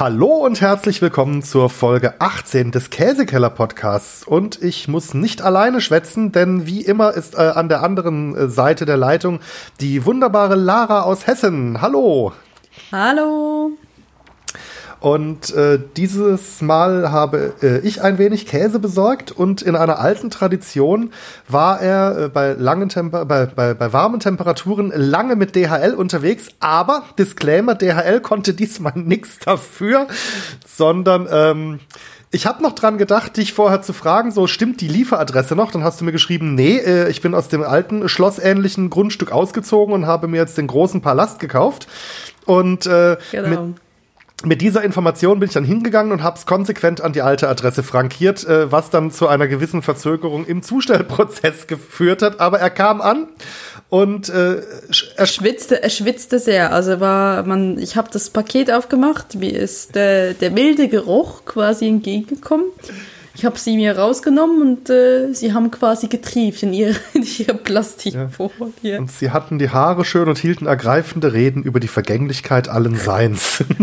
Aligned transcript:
Hallo 0.00 0.28
und 0.28 0.62
herzlich 0.62 1.02
willkommen 1.02 1.42
zur 1.42 1.68
Folge 1.68 2.22
18 2.22 2.70
des 2.70 2.88
Käsekeller 2.88 3.50
Podcasts. 3.50 4.26
Und 4.26 4.62
ich 4.62 4.88
muss 4.88 5.12
nicht 5.12 5.42
alleine 5.42 5.82
schwätzen, 5.82 6.32
denn 6.32 6.66
wie 6.66 6.80
immer 6.80 7.12
ist 7.12 7.34
äh, 7.34 7.42
an 7.42 7.68
der 7.68 7.82
anderen 7.82 8.34
äh, 8.34 8.48
Seite 8.48 8.86
der 8.86 8.96
Leitung 8.96 9.40
die 9.80 10.06
wunderbare 10.06 10.54
Lara 10.54 11.02
aus 11.02 11.26
Hessen. 11.26 11.82
Hallo. 11.82 12.32
Hallo. 12.90 13.72
Und 15.00 15.54
äh, 15.54 15.78
dieses 15.96 16.60
Mal 16.60 17.10
habe 17.10 17.54
äh, 17.62 17.78
ich 17.78 18.02
ein 18.02 18.18
wenig 18.18 18.46
Käse 18.46 18.78
besorgt 18.78 19.32
und 19.32 19.62
in 19.62 19.74
einer 19.74 19.98
alten 19.98 20.30
Tradition 20.30 21.12
war 21.48 21.80
er 21.80 22.18
äh, 22.18 22.28
bei, 22.28 22.52
langen 22.52 22.90
Temper 22.90 23.24
bei, 23.24 23.46
bei, 23.46 23.72
bei 23.72 23.92
warmen 23.94 24.20
Temperaturen 24.20 24.92
lange 24.94 25.36
mit 25.36 25.56
DHL 25.56 25.94
unterwegs. 25.94 26.48
Aber 26.60 27.04
Disclaimer, 27.18 27.74
DHL 27.74 28.20
konnte 28.20 28.52
diesmal 28.52 28.92
nichts 28.96 29.38
dafür, 29.38 30.06
sondern 30.66 31.26
ähm, 31.30 31.80
ich 32.30 32.46
habe 32.46 32.62
noch 32.62 32.74
dran 32.74 32.96
gedacht, 32.96 33.38
dich 33.38 33.54
vorher 33.54 33.82
zu 33.82 33.92
fragen, 33.92 34.30
so 34.30 34.46
stimmt 34.46 34.80
die 34.82 34.88
Lieferadresse 34.88 35.56
noch? 35.56 35.72
Dann 35.72 35.82
hast 35.82 36.00
du 36.00 36.04
mir 36.04 36.12
geschrieben, 36.12 36.54
nee, 36.54 36.76
äh, 36.76 37.08
ich 37.08 37.22
bin 37.22 37.34
aus 37.34 37.48
dem 37.48 37.62
alten 37.62 38.08
schlossähnlichen 38.08 38.90
Grundstück 38.90 39.32
ausgezogen 39.32 39.94
und 39.94 40.06
habe 40.06 40.28
mir 40.28 40.36
jetzt 40.36 40.58
den 40.58 40.66
großen 40.66 41.00
Palast 41.00 41.40
gekauft. 41.40 41.88
Und 42.44 42.86
äh, 42.86 43.16
genau. 43.32 43.48
mit, 43.48 43.80
mit 44.44 44.62
dieser 44.62 44.82
Information 44.82 45.38
bin 45.38 45.48
ich 45.48 45.54
dann 45.54 45.64
hingegangen 45.64 46.12
und 46.12 46.22
habe 46.22 46.38
es 46.38 46.46
konsequent 46.46 47.00
an 47.00 47.12
die 47.12 47.20
alte 47.20 47.48
Adresse 47.48 47.82
frankiert, 47.82 48.44
äh, 48.46 48.72
was 48.72 48.88
dann 48.90 49.10
zu 49.10 49.28
einer 49.28 49.48
gewissen 49.48 49.82
Verzögerung 49.82 50.46
im 50.46 50.62
Zustellprozess 50.62 51.66
geführt 51.66 52.22
hat. 52.22 52.40
Aber 52.40 52.58
er 52.58 52.70
kam 52.70 53.00
an 53.00 53.28
und 53.90 54.28
äh, 54.30 54.62
er 55.16 55.26
schwitzte, 55.26 55.82
er 55.82 55.90
schwitzte 55.90 56.38
sehr. 56.38 56.72
Also 56.72 57.00
war 57.00 57.44
man, 57.44 57.78
ich 57.78 57.96
habe 57.96 58.08
das 58.12 58.30
Paket 58.30 58.70
aufgemacht, 58.70 59.34
mir 59.34 59.52
ist 59.52 59.94
der, 59.94 60.32
der 60.32 60.50
milde 60.50 60.88
Geruch 60.88 61.44
quasi 61.44 61.86
entgegengekommen. 61.88 62.66
Ich 63.34 63.44
habe 63.44 63.58
sie 63.58 63.76
mir 63.76 63.96
rausgenommen 63.96 64.60
und 64.60 64.90
äh, 64.90 65.32
sie 65.32 65.54
haben 65.54 65.70
quasi 65.70 66.08
getrieft 66.08 66.62
in 66.62 66.72
ihre, 66.72 66.96
in 67.14 67.24
ihre 67.38 67.54
Plastikfolie. 67.54 68.72
Ja. 68.82 68.98
Und 68.98 69.10
sie 69.10 69.30
hatten 69.30 69.58
die 69.58 69.70
Haare 69.70 70.04
schön 70.04 70.28
und 70.28 70.38
hielten 70.38 70.66
ergreifende 70.66 71.32
Reden 71.32 71.62
über 71.62 71.80
die 71.80 71.88
Vergänglichkeit 71.88 72.68
allen 72.68 72.96
Seins. 72.96 73.64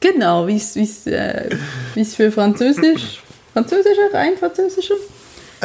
Genau, 0.00 0.46
wie 0.46 0.56
es 0.56 1.06
äh, 1.06 1.50
für 2.04 2.32
Französisch, 2.32 3.22
französische, 3.52 4.00
rein 4.12 4.32
französische 4.38 4.94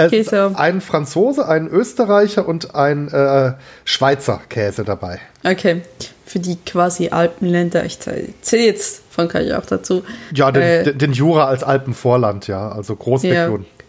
Käse. 0.10 0.52
Ein 0.56 0.82
Franzose, 0.82 1.48
ein 1.48 1.68
Österreicher 1.70 2.48
und 2.48 2.76
ein 2.76 3.08
äh, 3.08 3.54
Schweizer 3.86 4.42
Käse 4.50 4.84
dabei. 4.84 5.20
Okay, 5.44 5.84
für 6.26 6.40
die 6.40 6.58
quasi 6.58 7.10
Alpenländer. 7.10 7.86
Ich 7.86 8.00
zähle 8.00 8.66
jetzt 8.66 9.04
Frankreich 9.10 9.54
auch 9.54 9.66
dazu. 9.66 10.04
Ja, 10.34 10.52
den, 10.52 10.62
äh, 10.62 10.94
den 10.94 11.14
Jura 11.14 11.46
als 11.46 11.64
Alpenvorland, 11.64 12.48
ja, 12.48 12.70
also 12.70 12.96
Großregion. 12.98 13.62
Ja, 13.62 13.86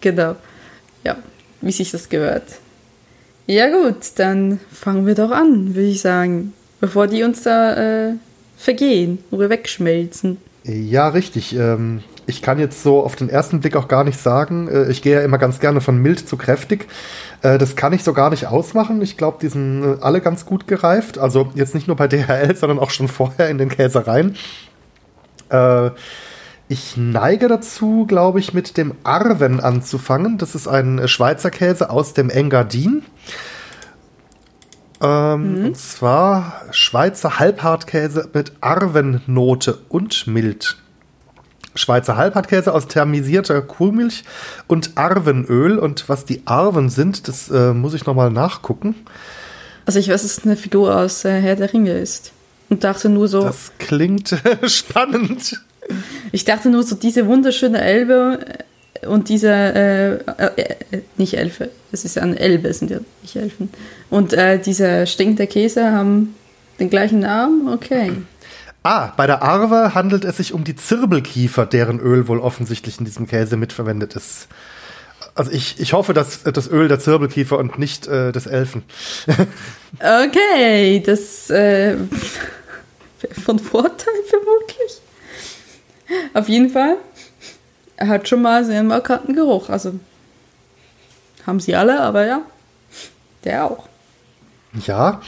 genau, 0.00 0.36
ja, 1.04 1.16
wie 1.60 1.72
sich 1.72 1.90
das 1.90 2.08
gehört. 2.08 2.44
Ja 3.46 3.68
gut, 3.68 3.96
dann 4.16 4.60
fangen 4.72 5.06
wir 5.06 5.14
doch 5.14 5.32
an, 5.32 5.74
würde 5.74 5.88
ich 5.88 6.00
sagen, 6.00 6.54
bevor 6.80 7.08
die 7.08 7.24
uns 7.24 7.42
da 7.42 8.08
äh, 8.08 8.12
vergehen 8.60 9.18
oder 9.30 9.48
wegschmelzen. 9.48 10.36
Ja, 10.64 11.08
richtig. 11.08 11.56
Ähm, 11.56 12.02
ich 12.26 12.42
kann 12.42 12.58
jetzt 12.58 12.82
so 12.82 13.02
auf 13.02 13.16
den 13.16 13.30
ersten 13.30 13.60
Blick 13.60 13.74
auch 13.74 13.88
gar 13.88 14.04
nicht 14.04 14.20
sagen. 14.20 14.68
Äh, 14.68 14.90
ich 14.90 15.00
gehe 15.00 15.14
ja 15.14 15.22
immer 15.22 15.38
ganz 15.38 15.60
gerne 15.60 15.80
von 15.80 16.00
mild 16.00 16.28
zu 16.28 16.36
kräftig. 16.36 16.86
Äh, 17.40 17.56
das 17.56 17.74
kann 17.74 17.94
ich 17.94 18.04
so 18.04 18.12
gar 18.12 18.28
nicht 18.28 18.46
ausmachen. 18.46 19.00
Ich 19.00 19.16
glaube, 19.16 19.38
die 19.40 19.48
sind 19.48 19.82
äh, 19.82 19.96
alle 20.02 20.20
ganz 20.20 20.44
gut 20.44 20.68
gereift. 20.68 21.16
Also 21.16 21.50
jetzt 21.54 21.74
nicht 21.74 21.86
nur 21.86 21.96
bei 21.96 22.06
DHL, 22.06 22.54
sondern 22.54 22.78
auch 22.78 22.90
schon 22.90 23.08
vorher 23.08 23.48
in 23.48 23.58
den 23.58 23.68
Käsereien. 23.68 24.36
Ich 26.68 26.96
neige 26.96 27.48
dazu, 27.48 28.06
glaube 28.06 28.38
ich, 28.38 28.54
mit 28.54 28.76
dem 28.76 28.94
Arven 29.02 29.58
anzufangen. 29.58 30.38
Das 30.38 30.54
ist 30.54 30.68
ein 30.68 31.08
Schweizer 31.08 31.50
Käse 31.50 31.90
aus 31.90 32.14
dem 32.14 32.30
Engadin. 32.30 33.02
Ähm, 35.00 35.60
mhm. 35.60 35.66
Und 35.66 35.76
zwar 35.76 36.62
Schweizer 36.70 37.38
Halbhartkäse 37.38 38.28
mit 38.32 38.52
Arvennote 38.60 39.78
und 39.88 40.26
mild. 40.26 40.76
Schweizer 41.74 42.16
Halbhartkäse 42.16 42.74
aus 42.74 42.88
thermisierter 42.88 43.62
Kuhmilch 43.62 44.24
und 44.66 44.96
Arvenöl. 44.96 45.78
Und 45.78 46.08
was 46.08 46.24
die 46.24 46.42
Arven 46.44 46.90
sind, 46.90 47.28
das 47.28 47.50
äh, 47.50 47.72
muss 47.72 47.94
ich 47.94 48.06
nochmal 48.06 48.30
nachgucken. 48.30 48.94
Also 49.86 49.98
ich 49.98 50.08
weiß, 50.08 50.22
dass 50.22 50.38
es 50.38 50.44
eine 50.44 50.56
Figur 50.56 50.94
aus 50.96 51.24
äh, 51.24 51.40
Herr 51.40 51.56
der 51.56 51.72
Ringe 51.72 51.92
ist. 51.92 52.32
Und 52.68 52.84
dachte 52.84 53.08
nur 53.08 53.28
so. 53.28 53.42
Das 53.42 53.72
klingt 53.78 54.36
spannend. 54.66 55.60
Ich 56.32 56.44
dachte 56.44 56.70
nur 56.70 56.82
so, 56.82 56.94
diese 56.94 57.26
wunderschöne 57.26 57.80
Elbe 57.80 58.40
und 59.06 59.28
diese, 59.28 59.48
äh, 59.48 60.14
äh, 60.56 61.02
nicht 61.16 61.34
Elfe, 61.34 61.70
es 61.92 62.04
ist 62.04 62.16
ja 62.16 62.22
eine 62.22 62.38
Elbe, 62.38 62.72
sind 62.72 62.90
ja 62.90 62.98
nicht 63.22 63.36
Elfen. 63.36 63.70
Und 64.10 64.32
äh, 64.32 64.58
dieser 64.58 65.06
stinkende 65.06 65.46
Käse 65.46 65.90
haben 65.92 66.34
den 66.78 66.90
gleichen 66.90 67.20
Namen? 67.20 67.68
Okay. 67.68 68.12
Ah, 68.82 69.12
bei 69.16 69.26
der 69.26 69.42
Arve 69.42 69.94
handelt 69.94 70.24
es 70.24 70.38
sich 70.38 70.54
um 70.54 70.64
die 70.64 70.74
Zirbelkiefer, 70.74 71.66
deren 71.66 72.00
Öl 72.00 72.28
wohl 72.28 72.40
offensichtlich 72.40 72.98
in 72.98 73.04
diesem 73.04 73.26
Käse 73.26 73.56
mitverwendet 73.56 74.16
ist. 74.16 74.48
Also 75.34 75.50
ich, 75.52 75.78
ich 75.78 75.92
hoffe, 75.92 76.14
dass 76.14 76.42
das 76.42 76.70
Öl 76.70 76.88
der 76.88 76.98
Zirbelkiefer 76.98 77.58
und 77.58 77.78
nicht 77.78 78.06
äh, 78.06 78.32
des 78.32 78.46
Elfen. 78.46 78.82
okay, 79.98 81.02
das 81.04 81.50
äh, 81.50 81.96
von 83.44 83.58
Vorteil 83.58 84.14
vermutlich. 84.28 85.00
Auf 86.34 86.48
jeden 86.48 86.70
Fall 86.70 86.96
er 88.00 88.08
hat 88.08 88.28
schon 88.28 88.42
mal 88.42 88.64
sehr 88.64 88.82
markanten 88.82 89.34
Geruch. 89.34 89.68
Also 89.68 89.92
haben 91.46 91.60
sie 91.60 91.76
alle, 91.76 92.00
aber 92.00 92.26
ja, 92.26 92.42
der 93.44 93.66
auch. 93.66 93.84
Ja, 94.86 95.20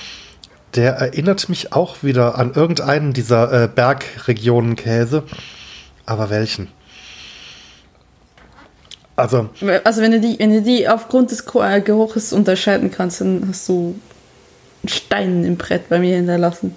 der 0.75 0.95
erinnert 0.95 1.49
mich 1.49 1.73
auch 1.73 2.03
wieder 2.03 2.39
an 2.39 2.55
irgendeinen 2.55 3.13
dieser 3.13 3.65
äh, 3.65 3.69
Bergregionen-Käse. 3.69 5.25
Aber 6.07 6.31
welchen? 6.31 6.69
Also, 9.17 9.51
also 9.85 10.01
wenn, 10.01 10.13
du 10.13 10.21
die, 10.21 10.39
wenn 10.39 10.51
du 10.51 10.63
die 10.63 10.89
aufgrund 10.89 11.31
des 11.31 11.45
äh, 11.55 11.81
Geruches 11.83 12.33
unterscheiden 12.33 12.91
kannst, 12.91 13.21
dann 13.21 13.45
hast 13.49 13.69
du 13.69 14.01
einen 14.83 14.89
Stein 14.89 15.45
im 15.45 15.57
Brett 15.59 15.91
bei 15.91 15.99
mir 15.99 16.17
hinterlassen. 16.17 16.75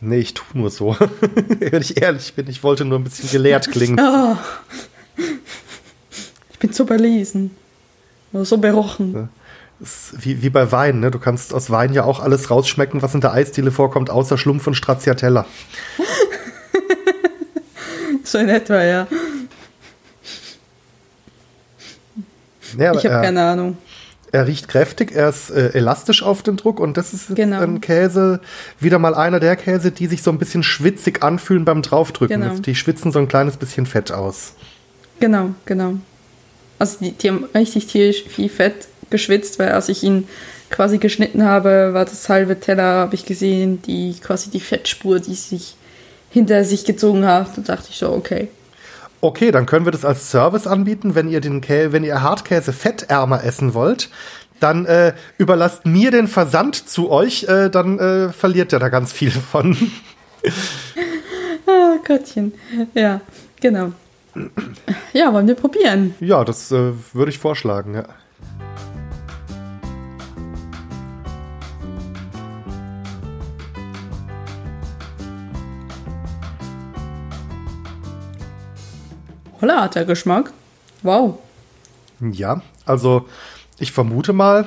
Nee, 0.00 0.18
ich 0.18 0.34
tue 0.34 0.46
nur 0.54 0.70
so. 0.70 0.96
Wenn 1.58 1.82
ich 1.82 2.00
ehrlich 2.00 2.34
bin, 2.34 2.48
ich 2.48 2.62
wollte 2.62 2.84
nur 2.84 2.98
ein 2.98 3.04
bisschen 3.04 3.30
gelehrt 3.30 3.70
klingen. 3.70 4.00
Oh. 4.12 4.36
Ich 6.52 6.58
bin 6.58 6.72
so 6.72 6.84
belesen. 6.84 7.50
So 8.32 8.58
berochen. 8.58 9.28
wie, 10.12 10.42
wie 10.42 10.50
bei 10.50 10.72
Wein, 10.72 11.00
ne? 11.00 11.10
Du 11.10 11.18
kannst 11.18 11.52
aus 11.52 11.70
Wein 11.70 11.92
ja 11.92 12.04
auch 12.04 12.20
alles 12.20 12.50
rausschmecken, 12.50 13.02
was 13.02 13.14
in 13.14 13.20
der 13.20 13.32
Eisdiele 13.32 13.70
vorkommt, 13.70 14.08
außer 14.08 14.38
Schlumpf 14.38 14.66
und 14.66 14.74
Stracciatella. 14.74 15.44
so 18.24 18.38
in 18.38 18.48
etwa, 18.48 18.82
ja. 18.82 19.06
ja 22.78 22.94
ich 22.94 23.04
habe 23.04 23.16
äh, 23.16 23.22
keine 23.22 23.42
Ahnung. 23.42 23.76
Er 24.32 24.46
riecht 24.46 24.68
kräftig, 24.68 25.12
er 25.12 25.28
ist 25.28 25.50
äh, 25.50 25.70
elastisch 25.70 26.22
auf 26.22 26.42
den 26.42 26.56
Druck 26.56 26.78
und 26.78 26.96
das 26.96 27.12
ist 27.12 27.34
genau. 27.34 27.60
ein 27.60 27.80
Käse, 27.80 28.40
wieder 28.78 28.98
mal 28.98 29.14
einer 29.14 29.40
der 29.40 29.56
Käse, 29.56 29.90
die 29.90 30.06
sich 30.06 30.22
so 30.22 30.30
ein 30.30 30.38
bisschen 30.38 30.62
schwitzig 30.62 31.22
anfühlen 31.22 31.64
beim 31.64 31.82
Draufdrücken. 31.82 32.40
Genau. 32.40 32.54
Die 32.58 32.74
schwitzen 32.76 33.10
so 33.10 33.18
ein 33.18 33.26
kleines 33.26 33.56
bisschen 33.56 33.86
Fett 33.86 34.12
aus. 34.12 34.54
Genau, 35.18 35.50
genau. 35.66 35.94
Also 36.78 36.98
die, 37.00 37.12
die 37.12 37.28
haben 37.28 37.44
richtig 37.54 37.86
viel 37.86 38.48
Fett 38.48 38.88
geschwitzt, 39.10 39.58
weil 39.58 39.72
als 39.72 39.88
ich 39.88 40.02
ihn 40.02 40.28
quasi 40.70 40.98
geschnitten 40.98 41.44
habe, 41.44 41.90
war 41.92 42.04
das 42.04 42.28
halbe 42.28 42.60
Teller, 42.60 42.82
habe 42.82 43.16
ich 43.16 43.26
gesehen, 43.26 43.82
die 43.82 44.14
quasi 44.22 44.50
die 44.50 44.60
Fettspur, 44.60 45.18
die 45.18 45.34
sich 45.34 45.74
hinter 46.30 46.64
sich 46.64 46.84
gezogen 46.84 47.26
hat. 47.26 47.56
Da 47.56 47.62
dachte 47.62 47.88
ich 47.90 47.98
so, 47.98 48.10
okay, 48.12 48.48
Okay, 49.22 49.50
dann 49.50 49.66
können 49.66 49.84
wir 49.84 49.92
das 49.92 50.04
als 50.04 50.30
Service 50.30 50.66
anbieten, 50.66 51.14
wenn 51.14 51.28
ihr 51.28 51.40
den 51.40 51.60
Kä 51.60 51.92
wenn 51.92 52.04
ihr 52.04 52.22
Hartkäse 52.22 52.72
fettärmer 52.72 53.44
essen 53.44 53.74
wollt. 53.74 54.08
Dann 54.60 54.86
äh, 54.86 55.14
überlasst 55.38 55.86
mir 55.86 56.10
den 56.10 56.28
Versand 56.28 56.88
zu 56.88 57.10
euch, 57.10 57.44
äh, 57.44 57.70
dann 57.70 57.98
äh, 57.98 58.32
verliert 58.32 58.72
ihr 58.72 58.78
da 58.78 58.88
ganz 58.88 59.12
viel 59.12 59.30
von. 59.30 59.76
ah, 61.66 61.96
Gottchen. 62.06 62.52
Ja, 62.94 63.20
genau. 63.60 63.92
Ja, 65.12 65.32
wollen 65.32 65.48
wir 65.48 65.54
probieren? 65.54 66.14
Ja, 66.20 66.44
das 66.44 66.70
äh, 66.70 66.92
würde 67.12 67.30
ich 67.30 67.38
vorschlagen, 67.38 67.94
ja. 67.94 68.04
Holla 79.60 79.82
hat 79.82 79.94
der 79.94 80.04
Geschmack. 80.04 80.52
Wow. 81.02 81.38
Ja, 82.20 82.62
also 82.84 83.26
ich 83.78 83.92
vermute 83.92 84.32
mal, 84.32 84.66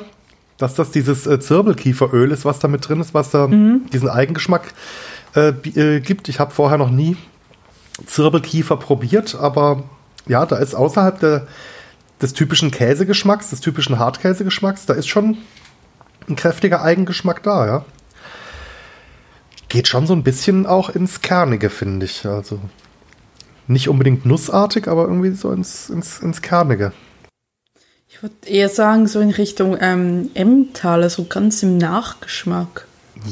dass 0.57 0.75
das 0.75 0.91
dieses 0.91 1.27
äh, 1.27 1.39
Zirbelkieferöl 1.39 2.31
ist, 2.31 2.45
was 2.45 2.59
da 2.59 2.67
mit 2.67 2.87
drin 2.87 2.99
ist, 2.99 3.13
was 3.13 3.29
da 3.29 3.47
mhm. 3.47 3.85
diesen 3.91 4.09
Eigengeschmack 4.09 4.73
äh, 5.35 5.49
äh, 5.49 5.99
gibt. 5.99 6.29
Ich 6.29 6.39
habe 6.39 6.51
vorher 6.51 6.77
noch 6.77 6.89
nie 6.89 7.17
Zirbelkiefer 8.05 8.77
probiert, 8.77 9.35
aber 9.35 9.83
ja, 10.27 10.45
da 10.45 10.57
ist 10.57 10.73
außerhalb 10.73 11.19
der, 11.19 11.47
des 12.21 12.33
typischen 12.33 12.71
Käsegeschmacks, 12.71 13.49
des 13.49 13.61
typischen 13.61 13.99
Hartkäsegeschmacks, 13.99 14.85
da 14.85 14.93
ist 14.93 15.07
schon 15.07 15.37
ein 16.27 16.35
kräftiger 16.35 16.81
Eigengeschmack 16.81 17.43
da, 17.43 17.65
ja. 17.65 17.85
Geht 19.69 19.87
schon 19.87 20.07
so 20.07 20.13
ein 20.13 20.23
bisschen 20.23 20.65
auch 20.65 20.89
ins 20.89 21.21
Kernige, 21.21 21.69
finde 21.69 22.05
ich. 22.05 22.25
Also 22.25 22.59
nicht 23.68 23.89
unbedingt 23.89 24.25
nussartig, 24.25 24.88
aber 24.88 25.04
irgendwie 25.04 25.31
so 25.31 25.51
ins, 25.51 25.89
ins, 25.89 26.19
ins 26.19 26.42
Kernige. 26.42 26.92
Ich 28.10 28.21
würde 28.21 28.36
eher 28.45 28.69
sagen, 28.69 29.07
so 29.07 29.19
in 29.19 29.31
Richtung 29.31 29.77
ähm, 29.80 30.30
Emmentaler, 30.33 31.10
so 31.10 31.25
ganz 31.25 31.63
im 31.63 31.77
Nachgeschmack. 31.77 32.86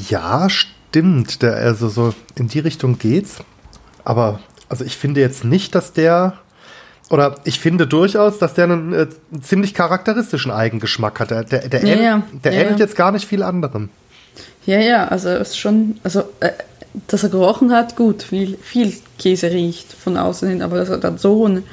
Ja, 0.08 0.48
stimmt. 0.50 1.42
Der, 1.42 1.54
also 1.56 1.88
so 1.88 2.14
in 2.34 2.48
die 2.48 2.58
Richtung 2.58 2.98
geht's. 2.98 3.36
Aber 4.04 4.40
also 4.68 4.84
ich 4.84 4.96
finde 4.96 5.20
jetzt 5.20 5.44
nicht, 5.44 5.74
dass 5.74 5.92
der 5.92 6.34
oder 7.10 7.36
ich 7.44 7.60
finde 7.60 7.86
durchaus, 7.86 8.38
dass 8.38 8.54
der 8.54 8.64
einen, 8.64 8.92
äh, 8.94 9.06
ziemlich 9.42 9.74
charakteristischen 9.74 10.50
Eigengeschmack 10.50 11.20
hat. 11.20 11.30
Der, 11.30 11.44
der, 11.44 11.68
der, 11.68 11.84
Ja, 11.84 11.94
ähn- 11.94 12.02
ja, 12.02 12.22
der 12.42 12.52
ja, 12.54 12.60
ähnelt 12.62 12.78
jetzt 12.80 12.96
gar 12.96 13.12
nicht 13.12 13.26
viel 13.26 13.42
anderem. 13.42 13.90
Ja, 14.64 14.78
ja, 14.78 15.08
also 15.08 15.28
es 15.28 15.50
ist 15.50 15.58
schon, 15.58 16.00
also 16.04 16.20
äh, 16.40 16.50
dass 17.06 17.22
er 17.22 17.30
gerochen 17.30 17.72
hat, 17.72 17.96
gut, 17.96 18.22
viel, 18.22 18.56
viel 18.58 18.94
Käse 19.18 19.50
riecht 19.50 19.92
von 19.92 20.16
außen 20.16 20.48
hin, 20.48 20.62
aber 20.62 20.76
dass 20.76 20.88
er 20.88 20.98
dann 20.98 21.18
so 21.18 21.44
einen 21.44 21.64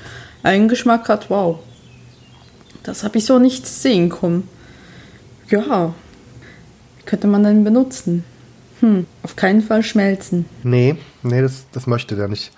Eigengeschmack 0.44 1.10
hat, 1.10 1.30
wow. 1.30 1.60
Das 2.84 3.04
habe 3.04 3.18
ich 3.18 3.26
so 3.26 3.40
nicht 3.40 3.68
sehen 3.68 4.10
können. 4.10 4.48
Ja, 5.50 5.94
könnte 7.06 7.28
man 7.28 7.44
dann 7.44 7.64
benutzen. 7.64 8.24
Hm, 8.80 9.06
auf 9.24 9.36
keinen 9.36 9.62
Fall 9.62 9.84
schmelzen. 9.84 10.46
Nee, 10.64 10.96
nee, 11.22 11.42
das, 11.42 11.66
das 11.72 11.88
möchte 11.88 12.16
der 12.16 12.30
nicht. 12.30 12.52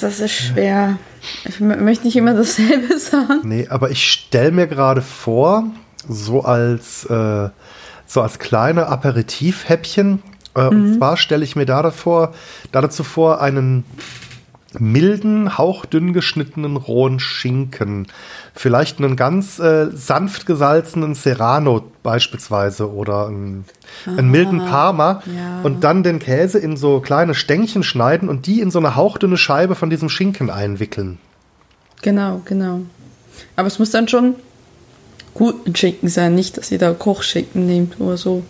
Das 0.00 0.20
ist 0.20 0.30
schwer. 0.32 0.98
Ich 1.44 1.56
mö- 1.56 1.76
möchte 1.76 2.04
nicht 2.06 2.16
immer 2.16 2.34
dasselbe 2.34 2.98
sagen. 2.98 3.40
Nee, 3.44 3.68
aber 3.68 3.90
ich 3.90 4.10
stelle 4.10 4.52
mir 4.52 4.66
gerade 4.66 5.02
vor, 5.02 5.64
so 6.08 6.42
als, 6.42 7.04
äh, 7.04 7.48
so 8.06 8.20
als 8.20 8.38
kleine 8.38 8.86
Aperitivhäppchen, 8.88 10.22
äh, 10.54 10.66
und 10.66 10.96
zwar 10.98 11.16
stelle 11.16 11.44
ich 11.44 11.56
mir 11.56 11.66
da, 11.66 11.82
davor, 11.82 12.32
da 12.72 12.80
dazu 12.80 13.04
vor, 13.04 13.40
einen 13.40 13.84
milden, 14.78 15.58
hauchdünn 15.58 16.12
geschnittenen 16.12 16.76
rohen 16.76 17.20
Schinken. 17.20 18.06
Vielleicht 18.54 18.98
einen 18.98 19.16
ganz 19.16 19.58
äh, 19.58 19.88
sanft 19.92 20.46
gesalzenen 20.46 21.14
Serrano 21.14 21.84
beispielsweise 22.02 22.92
oder 22.92 23.26
einen, 23.26 23.64
einen 24.06 24.30
milden 24.30 24.58
Parma 24.60 25.22
ja. 25.26 25.60
und 25.62 25.84
dann 25.84 26.02
den 26.02 26.18
Käse 26.18 26.58
in 26.58 26.76
so 26.76 27.00
kleine 27.00 27.34
Stängchen 27.34 27.82
schneiden 27.82 28.28
und 28.28 28.46
die 28.46 28.60
in 28.60 28.70
so 28.70 28.78
eine 28.78 28.96
hauchdünne 28.96 29.36
Scheibe 29.36 29.74
von 29.74 29.90
diesem 29.90 30.08
Schinken 30.08 30.50
einwickeln. 30.50 31.18
Genau, 32.02 32.42
genau. 32.44 32.80
Aber 33.56 33.68
es 33.68 33.78
muss 33.78 33.90
dann 33.90 34.08
schon 34.08 34.34
guten 35.34 35.74
Schinken 35.74 36.08
sein, 36.08 36.34
nicht, 36.34 36.58
dass 36.58 36.70
ihr 36.70 36.78
da 36.78 36.92
Kochschinken 36.92 37.66
nehmt 37.66 38.00
oder 38.00 38.16
so. 38.16 38.42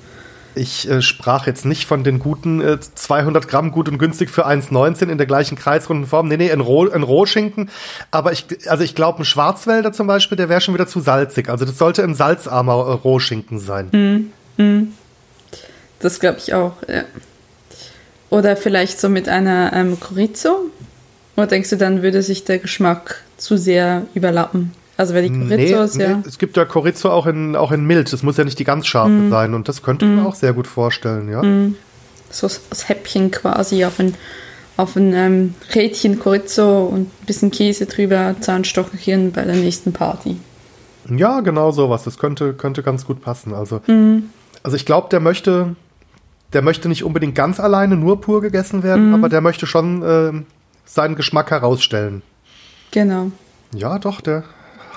Ich 0.55 0.89
äh, 0.89 1.01
sprach 1.01 1.47
jetzt 1.47 1.65
nicht 1.65 1.87
von 1.87 2.05
den 2.05 2.19
guten 2.19 2.61
äh, 2.61 2.79
200 2.79 3.49
Gramm 3.49 3.73
gut 3.73 3.89
und 3.89 3.99
günstig 3.99 4.31
für 4.31 4.47
1,19 4.47 5.09
in 5.09 5.19
der 5.19 5.27
gleichen 5.27 5.57
kreisrunden 5.57 6.07
Form. 6.07 6.29
Nee, 6.29 6.37
nee, 6.37 6.53
ein, 6.53 6.61
Roh, 6.61 6.91
ein 6.91 7.03
Rohschinken. 7.03 7.71
Aber 8.11 8.33
ich, 8.33 8.47
also 8.69 8.85
ich 8.85 8.95
glaube, 8.95 9.23
ein 9.23 9.25
Schwarzwälder 9.25 9.93
zum 9.93 10.07
Beispiel, 10.07 10.37
der 10.37 10.49
wäre 10.49 10.61
schon 10.61 10.75
wieder 10.75 10.87
zu 10.87 11.01
salzig. 11.01 11.49
Also 11.49 11.65
das 11.65 11.79
sollte 11.79 12.03
ein 12.03 12.15
salzarmer 12.15 12.73
äh, 12.73 12.93
Rohschinken 12.93 13.59
sein. 13.59 14.33
Das 16.01 16.21
glaube 16.21 16.39
ich 16.39 16.53
auch, 16.53 16.75
ja. 16.89 17.05
Oder 18.29 18.57
vielleicht 18.57 18.99
so 18.99 19.09
mit 19.09 19.29
einer 19.29 19.73
ähm, 19.75 20.01
Chorizo? 20.01 20.71
Oder 21.37 21.47
denkst 21.47 21.71
du, 21.71 21.77
dann 21.77 22.03
würde 22.03 22.23
sich 22.23 22.45
der 22.45 22.59
Geschmack 22.59 23.23
zu 23.37 23.57
sehr 23.57 24.07
überlappen? 24.15 24.73
Also 24.97 25.15
weil 25.15 25.29
die 25.29 25.31
Chorizo 25.31 25.83
ist 25.83 25.97
ja... 25.97 26.23
es 26.27 26.39
gibt 26.39 26.57
ja 26.57 26.65
Chorizo 26.65 27.11
auch 27.11 27.27
in, 27.27 27.57
auch 27.57 27.73
in 27.73 27.87
mild. 27.87 28.13
Das 28.13 28.23
muss 28.23 28.37
ja 28.37 28.45
nicht 28.45 28.59
die 28.59 28.65
ganz 28.65 28.87
scharfe 28.87 29.29
sein. 29.31 29.55
Und 29.55 29.69
das 29.69 29.83
könnte 29.83 30.05
ich 30.05 30.11
mir 30.11 30.27
auch 30.27 30.35
sehr 30.35 30.53
gut 30.53 30.67
vorstellen, 30.67 31.31
ja. 31.31 31.43
so 32.31 32.49
das 32.69 32.89
Häppchen 32.89 33.31
quasi 33.31 33.85
auf 33.85 33.99
ein, 33.99 34.15
auf 34.77 34.97
ein 34.97 35.15
ähm, 35.15 35.55
Rädchen 35.75 36.19
Chorizo 36.19 36.85
und 36.85 37.03
ein 37.03 37.27
bisschen 37.27 37.51
Käse 37.51 37.87
drüber, 37.87 38.37
Zahnstocherchen 38.41 39.33
bei 39.33 39.45
der 39.45 39.57
nächsten 39.57 39.93
Party. 39.93 40.37
Ja, 41.09 41.41
genau 41.41 41.73
sowas. 41.73 42.05
Das 42.05 42.19
könnte, 42.19 42.53
könnte 42.55 42.83
ganz 42.83 43.05
gut 43.07 43.23
passen. 43.23 43.55
Also, 43.55 43.81
also 44.63 44.77
ich 44.77 44.87
glaube, 44.87 45.09
der 45.11 45.21
möchte, 45.21 45.75
der 46.53 46.63
möchte 46.63 46.89
nicht 46.89 47.03
unbedingt 47.03 47.35
ganz 47.35 47.59
alleine 47.61 47.97
nur 47.97 48.21
pur 48.21 48.41
gegessen 48.41 48.83
werden, 48.83 49.15
aber 49.15 49.29
der 49.29 49.41
möchte 49.41 49.67
schon 49.67 50.03
ähm, 50.07 50.47
seinen 50.85 51.17
Geschmack 51.17 51.51
herausstellen. 51.51 52.23
Genau. 52.93 53.33
Ja, 53.75 53.99
doch, 53.99 54.21
der 54.21 54.45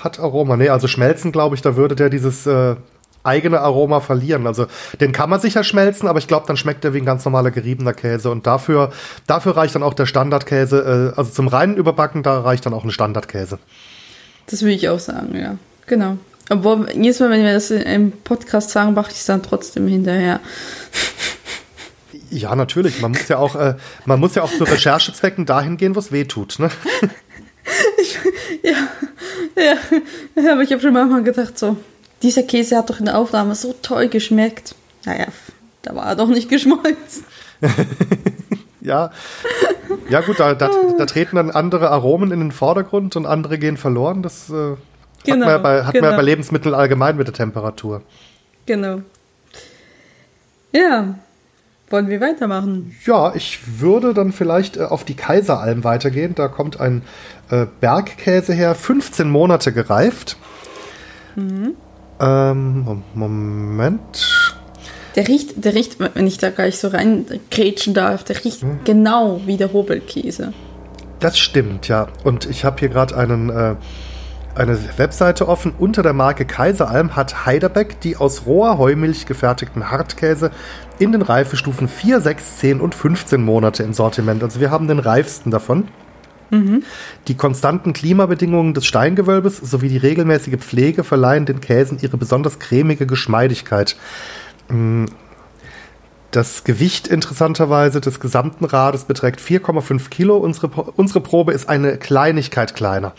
hat 0.03 0.19
Aroma. 0.19 0.57
Nee, 0.57 0.69
also 0.69 0.87
schmelzen, 0.87 1.31
glaube 1.31 1.55
ich, 1.55 1.61
da 1.61 1.75
würde 1.75 1.95
der 1.95 2.09
dieses 2.09 2.45
äh, 2.45 2.75
eigene 3.23 3.59
Aroma 3.61 3.99
verlieren. 3.99 4.47
Also 4.47 4.67
den 4.99 5.11
kann 5.11 5.29
man 5.29 5.39
sicher 5.39 5.63
schmelzen, 5.63 6.07
aber 6.07 6.19
ich 6.19 6.27
glaube, 6.27 6.45
dann 6.47 6.57
schmeckt 6.57 6.85
er 6.85 6.93
wie 6.93 6.99
ein 6.99 7.05
ganz 7.05 7.25
normaler 7.25 7.51
geriebener 7.51 7.93
Käse. 7.93 8.29
Und 8.29 8.47
dafür, 8.47 8.91
dafür 9.27 9.57
reicht 9.57 9.75
dann 9.75 9.83
auch 9.83 9.93
der 9.93 10.05
Standardkäse. 10.05 11.13
Äh, 11.15 11.17
also 11.17 11.31
zum 11.31 11.47
reinen 11.47 11.75
Überbacken, 11.75 12.23
da 12.23 12.41
reicht 12.41 12.65
dann 12.65 12.73
auch 12.73 12.83
ein 12.83 12.91
Standardkäse. 12.91 13.59
Das 14.47 14.61
würde 14.61 14.73
ich 14.73 14.89
auch 14.89 14.99
sagen, 14.99 15.35
ja. 15.35 15.57
Genau. 15.87 16.17
Obwohl, 16.49 16.87
jedes 16.93 17.19
Mal, 17.19 17.31
wenn 17.31 17.43
wir 17.43 17.53
das 17.53 17.71
im 17.71 18.11
Podcast 18.11 18.69
sagen, 18.69 18.93
mache 18.93 19.11
ich 19.11 19.17
es 19.17 19.25
dann 19.25 19.41
trotzdem 19.41 19.87
hinterher. 19.87 20.39
Ja, 22.29 22.55
natürlich. 22.55 23.01
Man 23.01 23.11
muss 23.11 23.27
ja 23.27 23.37
auch, 23.37 23.55
äh, 23.55 23.75
man 24.05 24.19
muss 24.19 24.35
ja 24.35 24.43
auch 24.43 24.51
zu 24.51 24.63
Recherchezwecken 24.65 25.45
dahin 25.45 25.77
gehen, 25.77 25.95
wo 25.95 25.99
es 25.99 26.11
weh 26.11 26.25
tut. 26.25 26.59
Ne? 26.59 26.69
Ja, 28.65 28.75
ja 30.35 30.51
aber 30.51 30.61
ich 30.61 30.71
habe 30.71 30.81
schon 30.81 30.93
manchmal 30.93 31.23
gedacht, 31.23 31.59
so, 31.59 31.77
dieser 32.23 32.43
Käse 32.43 32.77
hat 32.77 32.89
doch 32.89 32.99
in 32.99 33.05
der 33.05 33.17
Aufnahme 33.17 33.53
so 33.55 33.75
toll 33.81 34.07
geschmeckt. 34.07 34.75
Naja, 35.05 35.27
da 35.83 35.95
war 35.95 36.07
er 36.07 36.15
doch 36.15 36.27
nicht 36.27 36.49
geschmolzen. 36.49 37.23
Ja, 38.81 39.09
ja 40.09 40.21
gut, 40.21 40.39
da, 40.39 40.53
da, 40.53 40.69
da 40.95 41.05
treten 41.07 41.37
dann 41.37 41.49
andere 41.49 41.89
Aromen 41.89 42.29
in 42.31 42.39
den 42.39 42.51
Vordergrund 42.51 43.15
und 43.15 43.25
andere 43.25 43.57
gehen 43.57 43.77
verloren. 43.77 44.21
Das 44.21 44.51
äh, 44.51 44.75
Genau, 45.25 45.45
hat, 45.45 45.45
man 45.45 45.49
ja 45.49 45.57
bei, 45.57 45.77
hat 45.79 45.85
man 45.85 45.93
genau. 45.93 46.11
ja 46.11 46.15
bei 46.15 46.21
Lebensmitteln 46.21 46.75
allgemein 46.75 47.17
mit 47.17 47.27
der 47.27 47.33
Temperatur. 47.33 48.01
Genau. 48.65 49.01
Ja, 50.71 51.15
wollen 51.95 52.09
wir 52.09 52.19
weitermachen? 52.19 52.93
Ja, 53.05 53.33
ich 53.35 53.79
würde 53.79 54.13
dann 54.13 54.33
vielleicht 54.33 54.75
äh, 54.75 54.81
auf 54.83 55.05
die 55.05 55.13
Kaiseralm 55.13 55.85
weitergehen. 55.85 56.35
Da 56.35 56.49
kommt 56.49 56.77
ein 56.81 57.03
äh, 57.49 57.65
Bergkäse 57.79 58.53
her, 58.53 58.75
15 58.75 59.29
Monate 59.29 59.71
gereift. 59.71 60.35
Ähm, 61.37 61.75
Mom- 62.19 63.03
Moment. 63.13 64.51
Der 65.15 65.25
riecht, 65.29 65.63
der 65.63 65.73
riecht, 65.73 65.97
wenn 65.99 66.27
ich 66.27 66.37
da 66.37 66.49
gleich 66.49 66.77
so 66.79 66.89
reingrätschen 66.89 67.93
darf, 67.93 68.25
der 68.25 68.43
riecht 68.43 68.65
genau 68.83 69.39
wie 69.45 69.55
der 69.55 69.71
Hobelkäse. 69.71 70.51
Das 71.21 71.39
stimmt, 71.39 71.87
ja. 71.87 72.07
Und 72.25 72.45
ich 72.49 72.65
habe 72.65 72.77
hier 72.81 72.89
gerade 72.89 73.15
einen 73.15 73.49
äh, 73.49 73.75
eine 74.55 74.77
Webseite 74.97 75.47
offen. 75.47 75.73
Unter 75.77 76.03
der 76.03 76.13
Marke 76.13 76.45
Kaiseralm 76.45 77.15
hat 77.15 77.45
Heidelbeck 77.45 77.99
die 78.01 78.17
aus 78.17 78.45
roher 78.45 78.77
Heumilch 78.77 79.25
gefertigten 79.25 79.91
Hartkäse 79.91 80.51
in 80.99 81.11
den 81.11 81.21
Reifestufen 81.21 81.87
4, 81.87 82.21
6, 82.21 82.57
10 82.57 82.81
und 82.81 82.95
15 82.95 83.43
Monate 83.43 83.83
im 83.83 83.93
Sortiment. 83.93 84.43
Also 84.43 84.59
wir 84.59 84.71
haben 84.71 84.87
den 84.87 84.99
reifsten 84.99 85.51
davon. 85.51 85.87
Die 87.27 87.35
konstanten 87.35 87.93
Klimabedingungen 87.93 88.73
des 88.73 88.85
Steingewölbes 88.85 89.57
sowie 89.57 89.89
die 89.89 89.97
regelmäßige 89.97 90.57
Pflege 90.57 91.03
verleihen 91.03 91.45
den 91.45 91.59
Käsen 91.59 91.97
ihre 92.01 92.17
besonders 92.17 92.59
cremige 92.59 93.07
Geschmeidigkeit. 93.07 93.97
Mm, 94.69 95.05
Das 96.31 96.63
Gewicht 96.65 97.07
interessanterweise 97.07 98.01
des 98.01 98.19
gesamten 98.19 98.65
Rades 98.65 99.05
beträgt 99.05 99.39
4,5 99.39 100.09
Kilo. 100.09 100.37
Unsere, 100.37 100.67
unsere 100.67 101.21
Probe 101.21 101.53
ist 101.53 101.69
eine 101.69 101.97
Kleinigkeit 101.97 102.75
kleiner. 102.75 103.13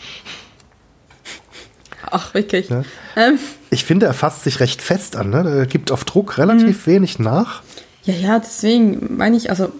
Ach, 2.11 2.33
wirklich. 2.33 2.69
Ja. 2.69 2.83
Ähm, 3.15 3.39
Ich 3.69 3.85
finde, 3.85 4.05
er 4.05 4.13
fasst 4.13 4.43
sich 4.43 4.59
recht 4.59 4.81
fest 4.81 5.15
an. 5.15 5.29
Ne? 5.29 5.43
Er 5.49 5.65
gibt 5.65 5.91
auf 5.91 6.03
Druck 6.05 6.37
relativ 6.37 6.87
wenig 6.87 7.19
nach. 7.19 7.61
ja, 8.03 8.13
ja, 8.13 8.39
deswegen 8.39 9.17
meine 9.17 9.35
ich, 9.37 9.49
also 9.49 9.71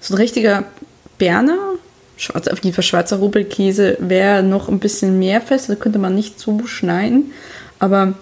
so 0.00 0.14
ein 0.14 0.18
richtiger 0.18 0.64
Berner, 1.18 1.58
Schwarz, 2.16 2.48
auf 2.48 2.62
jeden 2.62 2.74
Fall 2.74 2.84
Schweizer 2.84 3.20
Hobelkäse, 3.20 3.96
wäre 4.00 4.42
noch 4.42 4.68
ein 4.68 4.78
bisschen 4.78 5.18
mehr 5.18 5.40
fest, 5.40 5.68
da 5.68 5.74
könnte 5.74 5.98
man 5.98 6.14
nicht 6.14 6.38
so 6.40 6.66
schneiden, 6.66 7.32
aber 7.78 8.14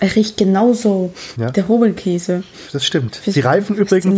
er 0.00 0.14
riecht 0.14 0.36
genauso, 0.36 1.12
Ja. 1.36 1.50
der 1.50 1.68
Hobelkäse. 1.68 2.42
Das 2.72 2.84
stimmt. 2.84 3.20
Sie 3.26 3.40
reifen 3.40 3.76
übrigens, 3.76 4.14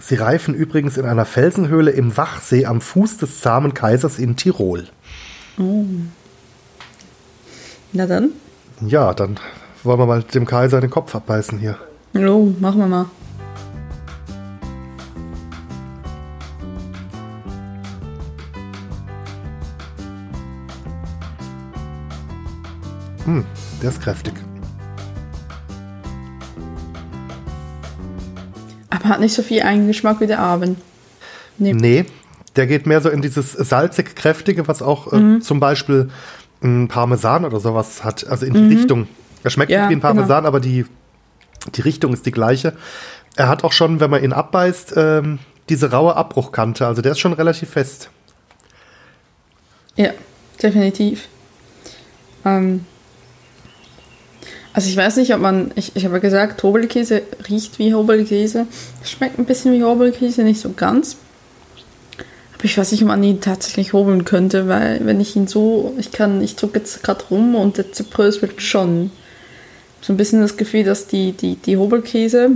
sie 0.00 0.14
reifen 0.16 0.54
übrigens 0.54 0.96
in 0.96 1.06
einer 1.06 1.24
Felsenhöhle 1.24 1.90
im 1.92 2.16
Wachsee 2.16 2.66
am 2.66 2.80
Fuß 2.80 3.16
des 3.18 3.40
zahmen 3.40 3.74
Kaisers 3.74 4.18
in 4.18 4.36
Tirol. 4.36 4.88
Na 7.96 8.06
dann. 8.06 8.32
Ja, 8.84 9.14
dann 9.14 9.38
wollen 9.84 10.00
wir 10.00 10.06
mal 10.06 10.24
dem 10.24 10.46
Kaiser 10.46 10.80
den 10.80 10.90
Kopf 10.90 11.14
abbeißen 11.14 11.60
hier. 11.60 11.78
Jo, 12.12 12.52
machen 12.58 12.80
wir 12.80 12.88
mal. 12.88 13.06
Hm, 23.26 23.44
der 23.80 23.90
ist 23.90 24.02
kräftig. 24.02 24.34
Aber 28.90 29.08
hat 29.08 29.20
nicht 29.20 29.34
so 29.34 29.42
viel 29.42 29.62
Eigengeschmack 29.62 30.20
wie 30.20 30.26
der 30.26 30.40
Abend. 30.40 30.78
Nee. 31.58 31.74
nee. 31.74 32.06
der 32.56 32.66
geht 32.66 32.86
mehr 32.88 33.00
so 33.00 33.08
in 33.08 33.22
dieses 33.22 33.52
salzig-kräftige, 33.52 34.66
was 34.66 34.82
auch 34.82 35.12
äh, 35.12 35.16
mhm. 35.16 35.40
zum 35.42 35.60
Beispiel 35.60 36.10
ein 36.64 36.88
Parmesan 36.88 37.44
oder 37.44 37.60
sowas 37.60 38.02
hat. 38.02 38.26
Also 38.26 38.46
in 38.46 38.54
die 38.54 38.60
mhm. 38.60 38.76
Richtung. 38.76 39.08
Er 39.44 39.50
schmeckt 39.50 39.70
ja, 39.70 39.82
nicht 39.82 39.90
wie 39.90 39.96
ein 39.96 40.00
Parmesan, 40.00 40.38
genau. 40.38 40.48
aber 40.48 40.60
die, 40.60 40.86
die 41.74 41.82
Richtung 41.82 42.12
ist 42.12 42.24
die 42.26 42.32
gleiche. 42.32 42.72
Er 43.36 43.48
hat 43.48 43.62
auch 43.62 43.72
schon, 43.72 44.00
wenn 44.00 44.10
man 44.10 44.24
ihn 44.24 44.32
abbeißt, 44.32 44.94
ähm, 44.96 45.38
diese 45.68 45.90
raue 45.90 46.16
Abbruchkante. 46.16 46.86
Also 46.86 47.02
der 47.02 47.12
ist 47.12 47.18
schon 47.18 47.34
relativ 47.34 47.70
fest. 47.70 48.10
Ja, 49.96 50.10
definitiv. 50.62 51.28
Ähm, 52.44 52.84
also 54.72 54.88
ich 54.88 54.96
weiß 54.96 55.16
nicht, 55.16 55.32
ob 55.34 55.40
man, 55.40 55.70
ich, 55.76 55.94
ich 55.94 56.04
habe 56.04 56.20
gesagt, 56.20 56.62
Hobelkäse 56.62 57.22
riecht 57.48 57.78
wie 57.78 57.94
Hobelkäse. 57.94 58.66
Schmeckt 59.04 59.38
ein 59.38 59.44
bisschen 59.44 59.72
wie 59.72 59.84
Hobelkäse, 59.84 60.42
nicht 60.42 60.60
so 60.60 60.72
ganz. 60.72 61.16
Ich 62.64 62.78
weiß 62.78 62.92
nicht, 62.92 63.02
ob 63.02 63.08
man 63.08 63.22
ihn 63.22 63.42
tatsächlich 63.42 63.92
hobeln 63.92 64.24
könnte, 64.24 64.68
weil 64.68 65.04
wenn 65.04 65.20
ich 65.20 65.36
ihn 65.36 65.46
so, 65.46 65.94
ich 65.98 66.12
kann, 66.12 66.40
ich 66.40 66.56
drücke 66.56 66.78
jetzt 66.78 67.02
gerade 67.02 67.22
rum 67.30 67.54
und 67.56 67.76
der 67.76 67.92
zerbröselt 67.92 68.62
schon. 68.62 69.10
So 70.00 70.14
ein 70.14 70.16
bisschen 70.16 70.40
das 70.40 70.56
Gefühl, 70.56 70.82
dass 70.82 71.06
die, 71.06 71.32
die, 71.32 71.56
die 71.56 71.76
Hobelkäse, 71.76 72.52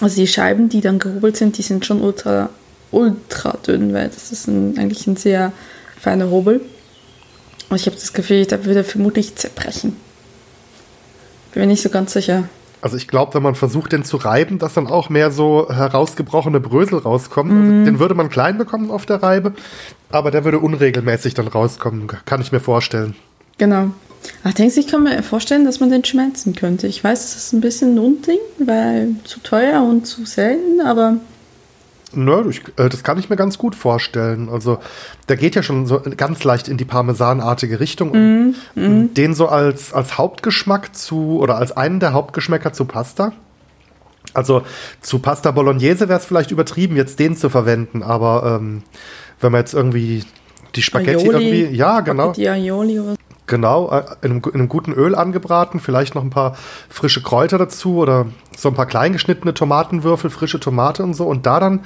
also 0.00 0.16
die 0.16 0.26
Scheiben, 0.26 0.68
die 0.68 0.80
dann 0.80 0.98
gehobelt 0.98 1.36
sind, 1.36 1.58
die 1.58 1.62
sind 1.62 1.86
schon 1.86 2.02
ultra, 2.02 2.50
ultra 2.90 3.56
dünn, 3.64 3.94
weil 3.94 4.08
das 4.08 4.32
ist 4.32 4.48
ein, 4.48 4.76
eigentlich 4.76 5.06
ein 5.06 5.14
sehr 5.14 5.52
feiner 5.96 6.28
Hobel. 6.28 6.60
Und 7.68 7.76
ich 7.76 7.86
habe 7.86 7.94
das 7.94 8.12
Gefühl, 8.12 8.46
da 8.46 8.64
würde 8.64 8.80
er 8.80 8.84
vermutlich 8.84 9.36
zerbrechen. 9.36 9.94
Bin 11.52 11.60
mir 11.60 11.68
nicht 11.68 11.82
so 11.82 11.88
ganz 11.88 12.14
sicher. 12.14 12.48
Also 12.82 12.96
ich 12.96 13.08
glaube, 13.08 13.34
wenn 13.34 13.42
man 13.42 13.54
versucht, 13.54 13.92
den 13.92 14.04
zu 14.04 14.16
reiben, 14.16 14.58
dass 14.58 14.74
dann 14.74 14.86
auch 14.86 15.10
mehr 15.10 15.30
so 15.30 15.68
herausgebrochene 15.70 16.60
Brösel 16.60 16.98
rauskommen. 16.98 17.70
Also 17.70 17.84
den 17.84 17.98
würde 17.98 18.14
man 18.14 18.30
klein 18.30 18.58
bekommen 18.58 18.90
auf 18.90 19.06
der 19.06 19.22
Reibe, 19.22 19.52
aber 20.10 20.30
der 20.30 20.44
würde 20.44 20.58
unregelmäßig 20.58 21.34
dann 21.34 21.48
rauskommen, 21.48 22.06
kann 22.24 22.40
ich 22.40 22.52
mir 22.52 22.60
vorstellen. 22.60 23.14
Genau. 23.58 23.90
Ach, 24.44 24.52
denkst 24.52 24.74
du, 24.74 24.80
ich 24.80 24.86
kann 24.86 25.02
mir 25.02 25.22
vorstellen, 25.22 25.64
dass 25.64 25.80
man 25.80 25.90
den 25.90 26.04
schmelzen 26.04 26.54
könnte. 26.54 26.86
Ich 26.86 27.02
weiß, 27.02 27.24
es 27.24 27.36
ist 27.36 27.52
ein 27.52 27.60
bisschen 27.60 27.94
ein 27.94 27.98
Unding, 27.98 28.38
weil 28.58 29.14
zu 29.24 29.40
teuer 29.40 29.82
und 29.82 30.06
zu 30.06 30.24
selten, 30.24 30.80
aber 30.80 31.16
Nö, 32.12 32.48
ich, 32.50 32.62
äh, 32.76 32.88
das 32.88 33.04
kann 33.04 33.18
ich 33.18 33.30
mir 33.30 33.36
ganz 33.36 33.58
gut 33.58 33.74
vorstellen. 33.74 34.48
Also, 34.48 34.78
der 35.28 35.36
geht 35.36 35.54
ja 35.54 35.62
schon 35.62 35.86
so 35.86 36.00
ganz 36.16 36.42
leicht 36.44 36.68
in 36.68 36.76
die 36.76 36.84
Parmesanartige 36.84 37.80
Richtung. 37.80 38.10
Mm, 38.12 38.54
mm. 38.74 39.14
Den 39.14 39.34
so 39.34 39.48
als, 39.48 39.92
als 39.92 40.18
Hauptgeschmack 40.18 40.94
zu, 40.96 41.38
oder 41.38 41.56
als 41.56 41.72
einen 41.72 42.00
der 42.00 42.12
Hauptgeschmäcker 42.12 42.72
zu 42.72 42.84
Pasta. 42.84 43.32
Also, 44.34 44.62
zu 45.00 45.20
Pasta 45.20 45.50
Bolognese 45.50 46.08
wäre 46.08 46.18
es 46.18 46.24
vielleicht 46.24 46.50
übertrieben, 46.50 46.96
jetzt 46.96 47.18
den 47.18 47.36
zu 47.36 47.48
verwenden, 47.48 48.02
aber 48.02 48.58
ähm, 48.60 48.82
wenn 49.40 49.52
man 49.52 49.60
jetzt 49.60 49.74
irgendwie 49.74 50.24
die 50.74 50.82
Spaghetti 50.82 51.28
Aioli, 51.28 51.48
irgendwie, 51.48 51.76
ja, 51.76 52.00
genau. 52.00 52.32
Die 52.32 52.48
Aioli 52.48 53.00
oder 53.00 53.16
Genau, 53.50 53.90
äh, 53.90 54.04
in 54.22 54.30
einem, 54.30 54.42
in 54.46 54.54
einem, 54.54 54.68
guten 54.68 54.92
Öl 54.92 55.16
angebraten, 55.16 55.80
vielleicht 55.80 56.14
noch 56.14 56.22
ein 56.22 56.30
paar 56.30 56.56
frische 56.88 57.20
Kräuter 57.20 57.58
dazu 57.58 57.96
oder 57.96 58.26
so 58.56 58.68
ein 58.68 58.74
paar 58.74 58.86
kleingeschnittene 58.86 59.52
Tomatenwürfel, 59.52 60.30
frische 60.30 60.60
Tomate 60.60 61.02
und 61.02 61.14
so 61.14 61.26
und 61.26 61.46
da 61.46 61.58
dann 61.58 61.80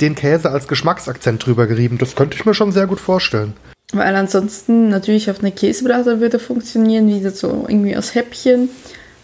den 0.00 0.14
Käse 0.14 0.50
als 0.50 0.68
Geschmacksakzent 0.68 1.44
drüber 1.44 1.66
gerieben. 1.66 1.98
Das 1.98 2.16
könnte 2.16 2.36
ich 2.36 2.46
mir 2.46 2.54
schon 2.54 2.72
sehr 2.72 2.86
gut 2.86 2.98
vorstellen. 2.98 3.52
Weil 3.92 4.16
ansonsten 4.16 4.88
natürlich 4.88 5.30
auf 5.30 5.40
eine 5.40 5.52
Käseplatte 5.52 6.20
würde 6.20 6.38
funktionieren, 6.38 7.06
wie 7.08 7.28
so 7.28 7.66
irgendwie 7.68 7.94
aus 7.94 8.14
Häppchen. 8.14 8.70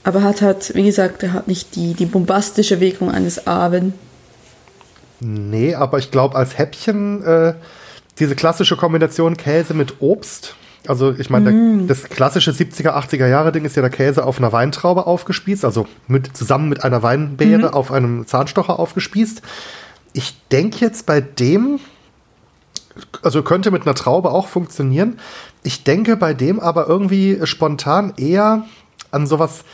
Aber 0.05 0.23
hat 0.23 0.43
halt, 0.43 0.75
wie 0.75 0.85
gesagt, 0.85 1.23
er 1.23 1.33
hat 1.33 1.49
nicht 1.49 1.75
die, 1.75 1.95
die 1.95 2.05
bombastische 2.05 2.81
Wirkung 2.81 3.11
eines 3.11 3.47
Abend. 3.47 3.95
Nee, 5.21 5.75
aber 5.75 5.99
ich 5.99 6.11
glaube, 6.11 6.37
als 6.37 6.59
Häppchen 6.59 7.25
äh, 7.25 7.55
diese 8.19 8.37
klassische 8.37 8.77
Kombination 8.77 9.39
Käse 9.39 9.73
mit 9.73 9.95
Obst 10.01 10.55
also 10.87 11.13
ich 11.13 11.31
meine, 11.31 11.51
mm. 11.51 11.87
das 11.89 12.05
klassische 12.05 12.51
70er, 12.51 12.91
80er 12.91 13.27
Jahre 13.27 13.53
Ding 13.53 13.65
ist 13.65 13.77
ja 13.77 13.83
der 13.83 13.91
Käse 13.91 14.25
auf 14.25 14.39
einer 14.39 14.53
Weintraube 14.53 15.07
aufgespießt, 15.07 15.65
also 15.65 15.87
mit, 16.07 16.37
zusammen 16.37 16.69
mit 16.69 16.85
einer 16.85 17.03
Weinbeere 17.03 17.71
mm. 17.71 17.75
auf 17.75 17.93
einem 17.93 18.27
Zahnstocher 18.27 18.79
aufgespießt. 18.79 19.43
Ich 20.13 20.37
denke 20.51 20.85
jetzt 20.85 21.07
bei 21.07 21.21
dem, 21.21 21.81
also 23.23 23.43
könnte 23.43 23.71
mit 23.71 23.83
einer 23.83 23.95
Traube 23.95 24.31
auch 24.31 24.49
funktionieren. 24.49 25.19
Ich 25.63 25.85
denke 25.85 26.17
bei 26.17 26.35
dem 26.35 26.61
aber 26.61 26.87
irgendwie 26.89 27.41
spontan 27.45 28.15
eher 28.17 28.65
an 29.11 29.27
sowas 29.27 29.65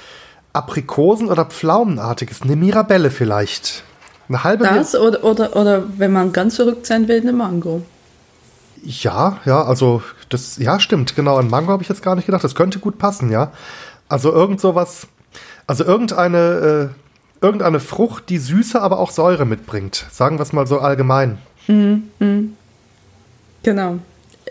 Aprikosen- 0.52 1.28
oder 1.28 1.44
Pflaumenartiges. 1.44 2.42
Eine 2.42 2.56
Mirabelle 2.56 3.10
vielleicht. 3.10 3.82
Eine 4.28 4.44
halbe 4.44 4.64
Das 4.64 4.94
oder, 4.94 5.22
oder, 5.24 5.56
oder 5.56 5.82
wenn 5.98 6.12
man 6.12 6.32
ganz 6.32 6.56
verrückt 6.56 6.86
sein 6.86 7.08
will, 7.08 7.20
eine 7.20 7.32
Mango. 7.32 7.82
Ja, 8.82 9.38
ja, 9.44 9.62
also 9.62 10.02
das, 10.34 10.58
ja, 10.58 10.80
stimmt, 10.80 11.16
genau. 11.16 11.36
An 11.36 11.48
Mango 11.48 11.72
habe 11.72 11.82
ich 11.82 11.88
jetzt 11.88 12.02
gar 12.02 12.16
nicht 12.16 12.26
gedacht. 12.26 12.44
Das 12.44 12.54
könnte 12.54 12.78
gut 12.80 12.98
passen, 12.98 13.30
ja. 13.30 13.52
Also 14.08 14.32
irgend 14.32 14.60
sowas, 14.60 15.06
also 15.66 15.84
irgendeine, 15.84 16.90
äh, 16.90 17.44
irgendeine 17.44 17.80
Frucht, 17.80 18.28
die 18.28 18.38
Süße, 18.38 18.80
aber 18.82 18.98
auch 18.98 19.10
Säure 19.10 19.46
mitbringt. 19.46 20.06
Sagen 20.10 20.38
wir 20.38 20.42
es 20.42 20.52
mal 20.52 20.66
so 20.66 20.80
allgemein. 20.80 21.38
Mhm, 21.68 22.10
mh. 22.18 22.42
Genau. 23.62 23.98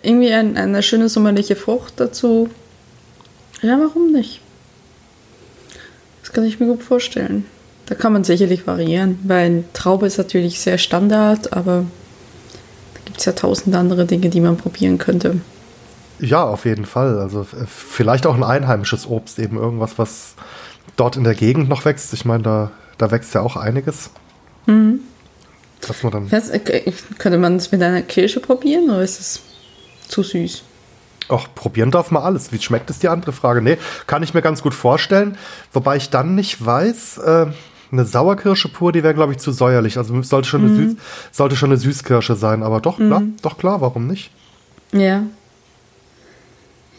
Irgendwie 0.02 0.34
ein, 0.34 0.58
eine 0.58 0.82
schöne 0.82 1.10
sommerliche 1.10 1.56
Frucht 1.56 1.94
dazu. 1.98 2.50
Ja, 3.62 3.78
warum 3.80 4.12
nicht? 4.12 4.42
Das 6.22 6.32
kann 6.32 6.46
ich 6.46 6.60
mir 6.60 6.68
gut 6.68 6.84
vorstellen. 6.84 7.46
Da 7.86 7.96
kann 7.96 8.14
man 8.14 8.24
sicherlich 8.24 8.66
variieren, 8.66 9.20
weil 9.24 9.66
Traube 9.74 10.08
ist 10.08 10.18
natürlich 10.18 10.60
sehr 10.60 10.78
Standard, 10.78 11.54
aber 11.54 11.86
gibt 13.06 13.20
es 13.20 13.26
ja 13.26 13.34
tausend 13.34 13.76
andere 13.76 14.06
Dinge, 14.06 14.30
die 14.30 14.42
man 14.42 14.58
probieren 14.58 14.98
könnte. 14.98 15.42
Ja, 16.24 16.44
auf 16.44 16.64
jeden 16.64 16.86
Fall. 16.86 17.20
Also 17.20 17.42
äh, 17.42 17.66
vielleicht 17.68 18.26
auch 18.26 18.36
ein 18.36 18.44
einheimisches 18.44 19.06
Obst, 19.08 19.40
eben 19.40 19.58
irgendwas, 19.58 20.00
was 20.00 20.36
dort 20.96 21.18
in 21.18 21.26
der 21.26 21.36
Gegend 21.36 21.68
noch 21.68 21.84
wächst. 21.84 22.14
Ich 22.14 22.24
meine, 22.24 22.44
da, 22.44 22.72
da 22.98 23.12
wächst 23.12 23.34
ja 23.36 23.42
auch 23.42 23.58
einiges. 23.58 24.10
Mhm. 24.66 25.02
Was 25.86 26.02
man 26.02 26.14
dann. 26.14 26.32
Weiß, 26.32 26.50
äh, 26.52 26.92
könnte 27.18 27.38
man 27.38 27.58
es 27.58 27.74
mit 27.74 27.84
einer 27.84 28.02
Kirsche 28.02 28.40
probieren 28.40 28.90
oder 28.90 29.02
ist 29.02 29.20
es 29.20 29.42
zu 30.08 30.24
süß? 30.24 30.64
Ach, 31.28 31.48
probieren 31.56 31.92
darf 31.92 32.10
man 32.12 32.24
alles. 32.24 32.54
Wie 32.54 32.62
schmeckt 32.62 32.90
es 32.90 33.00
die 33.00 33.10
andere 33.10 33.34
Frage? 33.34 33.62
Nee, 33.62 33.78
kann 34.08 34.24
ich 34.24 34.34
mir 34.34 34.42
ganz 34.42 34.62
gut 34.62 34.74
vorstellen. 34.74 35.38
Wobei 35.74 35.98
ich 35.98 36.10
dann 36.10 36.36
nicht 36.36 36.66
weiß, 36.66 37.18
äh, 37.18 37.46
eine 37.92 38.06
Sauerkirsche 38.06 38.70
pur, 38.70 38.94
die 38.94 39.04
wäre, 39.04 39.14
glaube 39.14 39.34
ich, 39.34 39.40
zu 39.40 39.52
säuerlich. 39.52 39.98
Also 39.98 40.22
sollte 40.22 40.48
schon, 40.48 40.62
mhm. 40.62 40.68
eine 40.68 40.90
Süß, 40.90 40.98
sollte 41.34 41.56
schon 41.58 41.70
eine 41.70 41.78
Süßkirsche 41.78 42.36
sein. 42.36 42.64
Aber 42.64 42.80
doch, 42.80 42.98
mhm. 42.98 43.08
klar, 43.08 43.24
doch 43.42 43.58
klar, 43.58 43.82
warum 43.82 44.08
nicht? 44.08 44.32
Ja. 44.94 45.24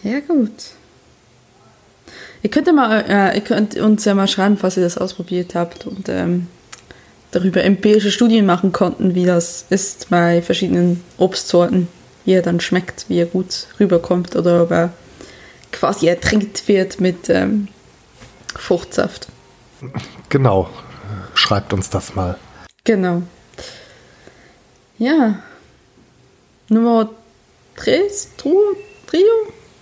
Ja, 0.04 0.20
gut. 0.20 0.50
Ihr 2.42 2.50
könnt, 2.50 2.72
mal, 2.74 3.04
äh, 3.08 3.34
ihr 3.34 3.40
könnt 3.40 3.74
uns 3.76 4.04
ja 4.04 4.14
mal 4.14 4.28
schreiben, 4.28 4.58
falls 4.58 4.76
ihr 4.76 4.82
das 4.82 4.98
ausprobiert 4.98 5.54
habt 5.54 5.86
und 5.86 6.10
ähm, 6.10 6.46
darüber 7.30 7.64
empirische 7.64 8.10
Studien 8.10 8.44
machen 8.44 8.70
konnten, 8.70 9.14
wie 9.14 9.24
das 9.24 9.64
ist 9.70 10.10
bei 10.10 10.42
verschiedenen 10.42 11.02
Obstsorten, 11.16 11.88
wie 12.26 12.32
er 12.32 12.42
dann 12.42 12.60
schmeckt, 12.60 13.06
wie 13.08 13.18
er 13.18 13.24
gut 13.24 13.66
rüberkommt 13.80 14.36
oder 14.36 14.64
ob 14.64 14.72
er 14.72 14.92
quasi 15.72 16.06
ertrinkt 16.06 16.68
wird 16.68 17.00
mit 17.00 17.30
ähm, 17.30 17.68
Fruchtsaft. 18.54 19.28
Genau. 20.28 20.68
Schreibt 21.32 21.72
uns 21.72 21.88
das 21.88 22.14
mal. 22.14 22.36
Genau. 22.84 23.22
Ja. 24.98 25.42
Nummer 26.68 27.08
3, 27.76 28.02
Trio? 28.36 29.30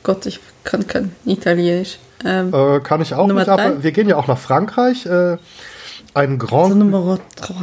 Gott, 0.02 0.26
ich 0.26 0.40
kann 0.64 0.86
kein 0.86 1.14
Italienisch. 1.24 1.98
Ähm, 2.24 2.52
äh, 2.52 2.80
kann 2.80 3.00
ich 3.00 3.14
auch 3.14 3.26
Nummer 3.26 3.40
nicht, 3.40 3.48
aber 3.48 3.82
wir 3.82 3.92
gehen 3.92 4.08
ja 4.08 4.16
auch 4.16 4.26
nach 4.26 4.38
Frankreich. 4.38 5.06
Äh, 5.06 5.38
ein 6.14 6.38
Grand. 6.38 6.72
Also 6.72 6.76
Numero 6.76 7.18
3? 7.36 7.54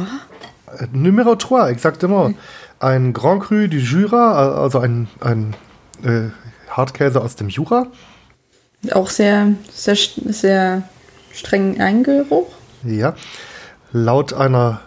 Äh, 0.82 0.86
Numero 0.92 1.34
3, 1.34 1.70
exactement. 1.70 2.36
Ein 2.78 3.12
Grand 3.12 3.42
Cru 3.42 3.68
du 3.68 3.76
Jura, 3.76 4.54
also 4.62 4.78
ein, 4.78 5.08
ein 5.20 5.54
äh, 6.02 6.30
Hartkäse 6.70 7.20
aus 7.20 7.36
dem 7.36 7.48
Jura. 7.48 7.86
Auch 8.92 9.10
sehr, 9.10 9.52
sehr, 9.70 9.96
sehr 9.96 10.82
strengen 11.32 11.80
Eingeruch. 11.80 12.48
Ja. 12.84 13.14
Laut 13.92 14.32
einer 14.32 14.80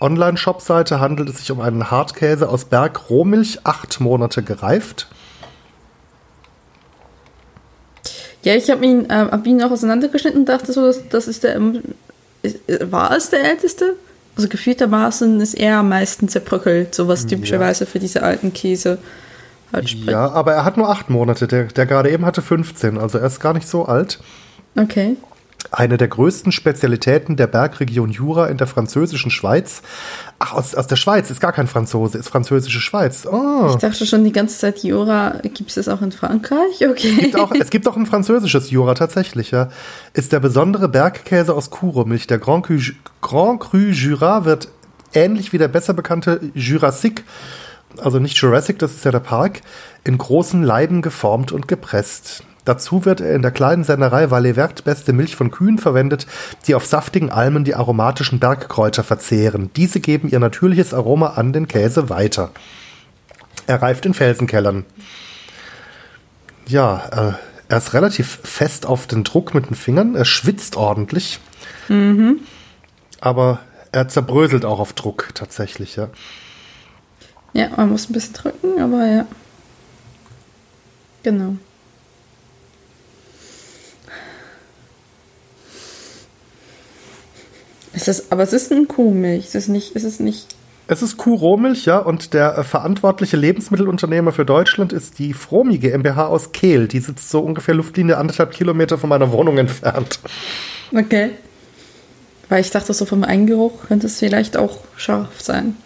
Online-Shop-Seite 0.00 1.00
handelt 1.00 1.28
es 1.28 1.38
sich 1.38 1.50
um 1.50 1.60
einen 1.60 1.90
Hartkäse 1.90 2.48
aus 2.48 2.66
Berg-Rohmilch, 2.66 3.60
acht 3.64 4.00
Monate 4.00 4.42
gereift. 4.42 5.08
Ja, 8.42 8.54
ich 8.54 8.70
habe 8.70 8.84
ihn, 8.84 9.08
äh, 9.10 9.26
hab 9.30 9.46
ihn 9.46 9.62
auch 9.62 9.70
auseinandergeschnitten 9.70 10.40
und 10.40 10.48
dachte 10.48 10.72
so, 10.72 10.86
dass, 10.86 11.08
das 11.08 11.28
ist 11.28 11.44
der. 11.44 11.60
Ist, 12.42 12.68
äh, 12.68 12.90
war 12.90 13.14
es 13.16 13.30
der 13.30 13.44
älteste? 13.44 13.96
Also 14.36 14.48
gefühltermaßen 14.48 15.40
ist 15.40 15.54
er 15.54 15.78
am 15.78 15.88
meisten 15.90 16.28
zerbröckelt, 16.28 16.94
so 16.94 17.08
was 17.08 17.26
typischerweise 17.26 17.84
für 17.84 17.98
diese 17.98 18.22
alten 18.22 18.52
Käse 18.54 18.98
halt 19.72 19.90
spricht. 19.90 20.10
Ja, 20.10 20.30
aber 20.30 20.54
er 20.54 20.64
hat 20.64 20.76
nur 20.76 20.88
acht 20.88 21.10
Monate. 21.10 21.46
Der, 21.46 21.64
der 21.64 21.86
gerade 21.86 22.10
eben 22.10 22.24
hatte 22.24 22.40
15, 22.40 22.96
also 22.96 23.18
er 23.18 23.26
ist 23.26 23.40
gar 23.40 23.52
nicht 23.52 23.68
so 23.68 23.84
alt. 23.84 24.18
Okay. 24.76 25.16
Eine 25.70 25.96
der 25.96 26.08
größten 26.08 26.52
Spezialitäten 26.52 27.36
der 27.36 27.46
Bergregion 27.46 28.10
Jura 28.10 28.48
in 28.48 28.56
der 28.56 28.66
französischen 28.66 29.30
Schweiz. 29.30 29.82
Ach, 30.38 30.54
aus, 30.54 30.74
aus 30.74 30.86
der 30.86 30.96
Schweiz, 30.96 31.30
ist 31.30 31.40
gar 31.40 31.52
kein 31.52 31.66
Franzose, 31.68 32.18
ist 32.18 32.28
französische 32.28 32.80
Schweiz. 32.80 33.26
Oh. 33.26 33.68
Ich 33.70 33.76
dachte 33.76 34.04
schon 34.06 34.24
die 34.24 34.32
ganze 34.32 34.58
Zeit, 34.58 34.82
Jura, 34.82 35.34
gibt 35.42 35.68
es 35.68 35.74
das 35.74 35.88
auch 35.88 36.02
in 36.02 36.12
Frankreich? 36.12 36.86
Okay. 36.88 37.12
gibt 37.14 37.38
auch, 37.38 37.52
es 37.52 37.70
gibt 37.70 37.86
auch 37.86 37.96
ein 37.96 38.06
französisches 38.06 38.70
Jura 38.70 38.94
tatsächlich, 38.94 39.50
ja. 39.50 39.68
Ist 40.12 40.32
der 40.32 40.40
besondere 40.40 40.88
Bergkäse 40.88 41.54
aus 41.54 41.70
Kuromilch. 41.70 42.26
Der 42.26 42.38
Grand 42.38 42.66
Cru, 42.66 42.78
Grand 43.20 43.60
Cru 43.60 43.78
Jura 43.78 44.44
wird 44.44 44.68
ähnlich 45.14 45.52
wie 45.52 45.58
der 45.58 45.68
besser 45.68 45.94
bekannte 45.94 46.40
Jurassic, 46.54 47.24
also 47.98 48.18
nicht 48.18 48.36
Jurassic, 48.36 48.78
das 48.78 48.92
ist 48.92 49.04
ja 49.04 49.10
der 49.10 49.20
Park, 49.20 49.60
in 50.04 50.18
großen 50.18 50.62
Leiben 50.62 51.02
geformt 51.02 51.52
und 51.52 51.68
gepresst. 51.68 52.44
Dazu 52.64 53.04
wird 53.04 53.20
er 53.20 53.34
in 53.34 53.42
der 53.42 53.50
kleinen 53.50 53.84
Sennerei 53.84 54.30
Valais 54.30 54.54
Vert 54.54 54.84
beste 54.84 55.12
Milch 55.12 55.34
von 55.34 55.50
Kühen 55.50 55.78
verwendet, 55.78 56.26
die 56.66 56.74
auf 56.74 56.84
saftigen 56.84 57.30
Almen 57.30 57.64
die 57.64 57.74
aromatischen 57.74 58.38
Bergkräuter 58.38 59.02
verzehren. 59.02 59.70
Diese 59.76 60.00
geben 60.00 60.28
ihr 60.28 60.38
natürliches 60.38 60.92
Aroma 60.92 61.28
an 61.28 61.52
den 61.52 61.68
Käse 61.68 62.10
weiter. 62.10 62.50
Er 63.66 63.80
reift 63.80 64.04
in 64.04 64.14
Felsenkellern. 64.14 64.84
Ja, 66.66 67.06
äh, 67.10 67.32
er 67.68 67.78
ist 67.78 67.94
relativ 67.94 68.40
fest 68.42 68.84
auf 68.84 69.06
den 69.06 69.24
Druck 69.24 69.54
mit 69.54 69.70
den 69.70 69.76
Fingern. 69.76 70.14
Er 70.14 70.24
schwitzt 70.24 70.76
ordentlich. 70.76 71.38
Aber 73.20 73.60
er 73.92 74.08
zerbröselt 74.08 74.64
auch 74.64 74.80
auf 74.80 74.92
Druck 74.92 75.30
tatsächlich, 75.34 75.96
ja. 75.96 76.08
Ja, 77.52 77.68
man 77.76 77.90
muss 77.90 78.08
ein 78.08 78.12
bisschen 78.12 78.34
drücken, 78.34 78.80
aber 78.80 79.06
ja. 79.06 79.26
Genau. 81.22 81.56
Es 87.92 88.08
ist, 88.08 88.32
aber 88.32 88.42
es 88.42 88.52
ist 88.52 88.70
ein 88.72 88.88
Kuhmilch. 88.88 89.46
Es 89.46 89.54
ist 89.54 89.68
nicht, 89.68 89.96
es 89.96 90.04
ist 90.04 90.20
nicht. 90.20 90.54
Es 90.86 91.02
ist 91.02 91.16
Kuhrohmilch, 91.18 91.84
ja, 91.84 91.98
und 91.98 92.34
der 92.34 92.58
äh, 92.58 92.64
verantwortliche 92.64 93.36
Lebensmittelunternehmer 93.36 94.32
für 94.32 94.44
Deutschland 94.44 94.92
ist 94.92 95.20
die 95.20 95.32
Fromi 95.34 95.78
GmbH 95.78 96.26
aus 96.26 96.50
Kehl. 96.50 96.88
Die 96.88 96.98
sitzt 96.98 97.30
so 97.30 97.40
ungefähr 97.40 97.74
Luftlinie 97.74 98.16
anderthalb 98.16 98.50
Kilometer 98.50 98.98
von 98.98 99.08
meiner 99.08 99.30
Wohnung 99.30 99.56
entfernt. 99.58 100.18
Okay. 100.92 101.30
Weil 102.48 102.60
ich 102.62 102.72
dachte, 102.72 102.92
so 102.92 103.04
vom 103.04 103.22
Eingeruch 103.22 103.86
könnte 103.86 104.08
es 104.08 104.18
vielleicht 104.18 104.56
auch 104.56 104.78
scharf 104.96 105.40
sein. 105.40 105.76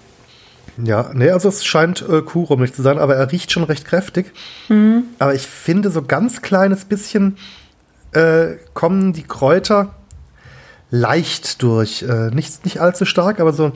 Ja, 0.82 1.10
nee, 1.12 1.28
also 1.28 1.50
es 1.50 1.66
scheint 1.66 2.02
äh, 2.08 2.22
Kuhrohmilch 2.22 2.72
zu 2.72 2.80
sein, 2.80 2.98
aber 2.98 3.14
er 3.14 3.30
riecht 3.30 3.52
schon 3.52 3.64
recht 3.64 3.84
kräftig. 3.84 4.32
Aber 5.18 5.34
ich 5.34 5.46
finde, 5.46 5.90
so 5.90 6.00
ganz 6.00 6.40
kleines 6.40 6.86
bisschen 6.86 7.36
äh, 8.12 8.56
kommen 8.72 9.12
die 9.12 9.24
Kräuter 9.24 9.94
leicht 10.94 11.62
durch. 11.62 12.02
Äh, 12.02 12.30
nicht, 12.30 12.64
nicht 12.64 12.80
allzu 12.80 13.04
stark, 13.04 13.40
aber 13.40 13.52
so, 13.52 13.72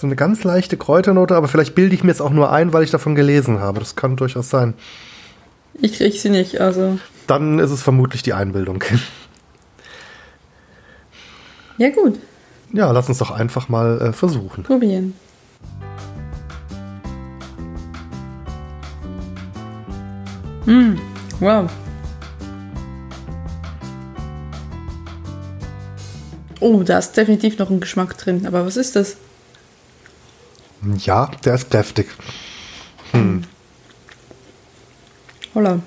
so 0.00 0.06
eine 0.06 0.16
ganz 0.16 0.44
leichte 0.44 0.76
Kräuternote. 0.76 1.34
Aber 1.34 1.48
vielleicht 1.48 1.74
bilde 1.74 1.94
ich 1.94 2.04
mir 2.04 2.12
es 2.12 2.20
auch 2.20 2.30
nur 2.30 2.52
ein, 2.52 2.72
weil 2.72 2.84
ich 2.84 2.90
davon 2.90 3.14
gelesen 3.14 3.58
habe. 3.60 3.80
Das 3.80 3.96
kann 3.96 4.16
durchaus 4.16 4.48
sein. 4.50 4.74
Ich 5.74 5.94
krieg 5.94 6.14
sie 6.14 6.30
nicht, 6.30 6.60
also. 6.60 6.98
Dann 7.26 7.58
ist 7.58 7.70
es 7.70 7.82
vermutlich 7.82 8.22
die 8.22 8.32
Einbildung. 8.32 8.82
Ja, 11.76 11.90
gut. 11.90 12.20
Ja, 12.72 12.92
lass 12.92 13.08
uns 13.08 13.18
doch 13.18 13.32
einfach 13.32 13.68
mal 13.68 14.00
äh, 14.00 14.12
versuchen. 14.12 14.62
Probieren. 14.62 15.12
Mm, 20.66 20.94
wow. 21.40 21.68
Oh, 26.64 26.82
da 26.82 26.96
ist 26.96 27.12
definitiv 27.12 27.58
noch 27.58 27.68
ein 27.68 27.78
Geschmack 27.78 28.16
drin. 28.16 28.46
Aber 28.46 28.64
was 28.64 28.78
ist 28.78 28.96
das? 28.96 29.18
Ja, 30.96 31.30
der 31.44 31.56
ist 31.56 31.70
kräftig. 31.70 32.08
Holla. 35.54 35.80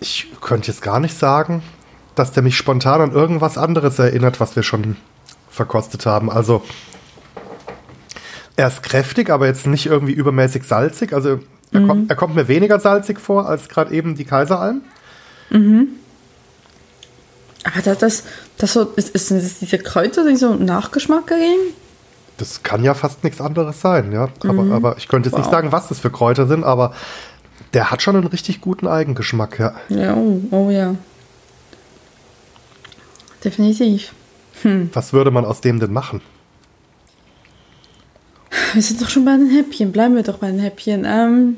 Ich 0.00 0.28
könnte 0.40 0.68
jetzt 0.68 0.80
gar 0.80 0.98
nicht 0.98 1.18
sagen, 1.18 1.62
dass 2.14 2.32
der 2.32 2.42
mich 2.42 2.56
spontan 2.56 3.02
an 3.02 3.12
irgendwas 3.12 3.58
anderes 3.58 3.98
erinnert, 3.98 4.40
was 4.40 4.56
wir 4.56 4.62
schon 4.62 4.96
verkostet 5.50 6.06
haben. 6.06 6.30
Also 6.30 6.64
er 8.56 8.68
ist 8.68 8.82
kräftig, 8.82 9.28
aber 9.28 9.46
jetzt 9.46 9.66
nicht 9.66 9.84
irgendwie 9.84 10.12
übermäßig 10.12 10.62
salzig. 10.64 11.12
Also 11.12 11.40
er, 11.72 11.86
kommt, 11.86 12.10
er 12.10 12.16
kommt 12.16 12.34
mir 12.34 12.48
weniger 12.48 12.78
salzig 12.80 13.20
vor 13.20 13.48
als 13.48 13.68
gerade 13.68 13.92
eben 13.94 14.14
die 14.14 14.24
Kaiseralm. 14.24 14.82
Aber 17.64 17.82
das, 17.84 17.98
das, 17.98 18.22
das 18.58 18.72
so, 18.72 18.82
ist, 18.96 19.14
ist 19.14 19.30
das 19.30 19.58
diese 19.58 19.78
Kräuter, 19.78 20.26
die 20.28 20.36
so 20.36 20.50
einen 20.50 20.64
Nachgeschmack 20.64 21.30
ergeben? 21.30 21.74
Das 22.38 22.62
kann 22.62 22.82
ja 22.82 22.94
fast 22.94 23.22
nichts 23.24 23.40
anderes 23.40 23.80
sein, 23.80 24.10
ja. 24.12 24.28
Aber, 24.46 24.74
aber 24.74 24.96
ich 24.96 25.06
könnte 25.08 25.28
jetzt 25.28 25.36
nicht 25.36 25.46
Wow. 25.46 25.52
sagen, 25.52 25.72
was 25.72 25.88
das 25.88 26.00
für 26.00 26.10
Kräuter 26.10 26.46
sind, 26.46 26.64
aber 26.64 26.94
der 27.74 27.90
hat 27.90 28.02
schon 28.02 28.16
einen 28.16 28.26
richtig 28.26 28.60
guten 28.60 28.86
Eigengeschmack, 28.88 29.58
ja. 29.58 29.74
Ja, 29.88 30.14
oh, 30.14 30.40
oh 30.50 30.70
ja. 30.70 30.94
Definitiv. 33.44 34.12
Was 34.92 35.12
würde 35.12 35.30
man 35.30 35.44
aus 35.44 35.60
dem 35.60 35.80
denn 35.80 35.92
machen? 35.92 36.20
Wir 38.74 38.82
sind 38.82 39.02
doch 39.02 39.08
schon 39.08 39.24
bei 39.24 39.36
den 39.36 39.50
Häppchen. 39.50 39.92
Bleiben 39.92 40.14
wir 40.16 40.22
doch 40.22 40.38
bei 40.38 40.50
den 40.50 40.58
Häppchen. 40.58 41.04
Ähm, 41.06 41.56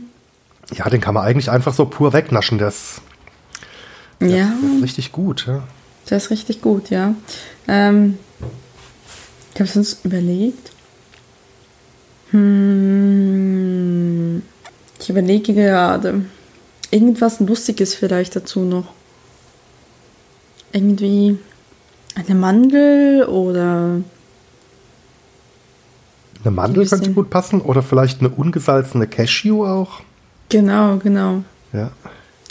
Ja, 0.74 0.88
den 0.88 1.00
kann 1.00 1.14
man 1.14 1.24
eigentlich 1.24 1.50
einfach 1.50 1.72
so 1.74 1.87
pur 1.87 2.12
wegnaschen. 2.12 2.59
Ist, 2.59 3.00
ja, 4.20 4.29
der 4.29 4.48
ist 4.77 4.83
richtig 4.83 5.12
gut, 5.12 5.46
ja. 5.46 5.62
der 6.11 6.16
ist 6.16 6.31
richtig 6.31 6.61
gut, 6.61 6.90
ja. 6.90 7.14
Ähm, 7.68 8.18
ich 9.55 9.61
habe 9.61 9.70
es 9.70 9.77
uns 9.77 10.00
überlegt. 10.03 10.72
Hm, 12.31 13.62
ich 14.98 15.09
überlege 15.11 15.55
gerade. 15.55 16.24
Irgendwas 16.90 17.38
Lustiges 17.40 17.94
vielleicht 17.94 18.35
dazu 18.35 18.61
noch. 18.61 18.92
Irgendwie 20.72 21.38
eine 22.16 22.35
Mandel 22.35 23.24
oder 23.27 24.00
Eine 26.45 26.55
Mandel 26.55 26.87
könnte 26.87 27.11
gut 27.13 27.31
passen 27.31 27.61
oder 27.61 27.83
vielleicht 27.83 28.21
eine 28.21 28.29
ungesalzene 28.29 29.07
Cashew 29.07 29.65
auch. 29.65 30.01
genau, 30.51 30.99
genau. 30.99 31.43
Ja. 31.73 31.91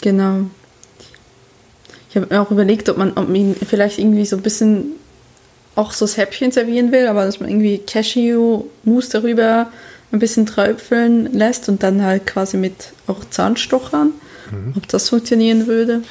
Genau. 0.02 0.46
Ich 2.10 2.16
habe 2.16 2.32
mir 2.32 2.40
auch 2.40 2.50
überlegt, 2.50 2.88
ob 2.88 2.98
man, 2.98 3.12
ob 3.14 3.28
ihn 3.34 3.54
vielleicht 3.54 3.98
irgendwie 3.98 4.26
so 4.26 4.36
ein 4.36 4.42
bisschen 4.42 4.86
auch 5.76 5.92
so 5.92 6.04
das 6.04 6.16
Häppchen 6.16 6.52
servieren 6.52 6.92
will, 6.92 7.06
aber 7.06 7.24
dass 7.24 7.40
man 7.40 7.48
irgendwie 7.48 7.78
Cashew-Mousse 7.78 9.10
darüber 9.20 9.68
ein 10.12 10.18
bisschen 10.18 10.46
träufeln 10.46 11.32
lässt 11.32 11.68
und 11.68 11.82
dann 11.82 12.02
halt 12.02 12.26
quasi 12.26 12.56
mit 12.56 12.92
auch 13.06 13.24
Zahnstochern, 13.28 14.10
ob 14.76 14.86
das 14.88 15.08
funktionieren 15.08 15.66
würde. 15.66 16.02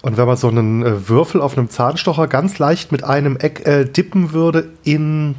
Und 0.00 0.16
wenn 0.16 0.26
man 0.26 0.36
so 0.36 0.48
einen 0.48 0.84
äh, 0.84 1.08
Würfel 1.08 1.40
auf 1.40 1.56
einem 1.56 1.70
Zahnstocher 1.70 2.26
ganz 2.26 2.58
leicht 2.58 2.92
mit 2.92 3.04
einem 3.04 3.36
Eck 3.36 3.66
äh, 3.66 3.84
dippen 3.84 4.32
würde 4.32 4.70
in 4.84 5.36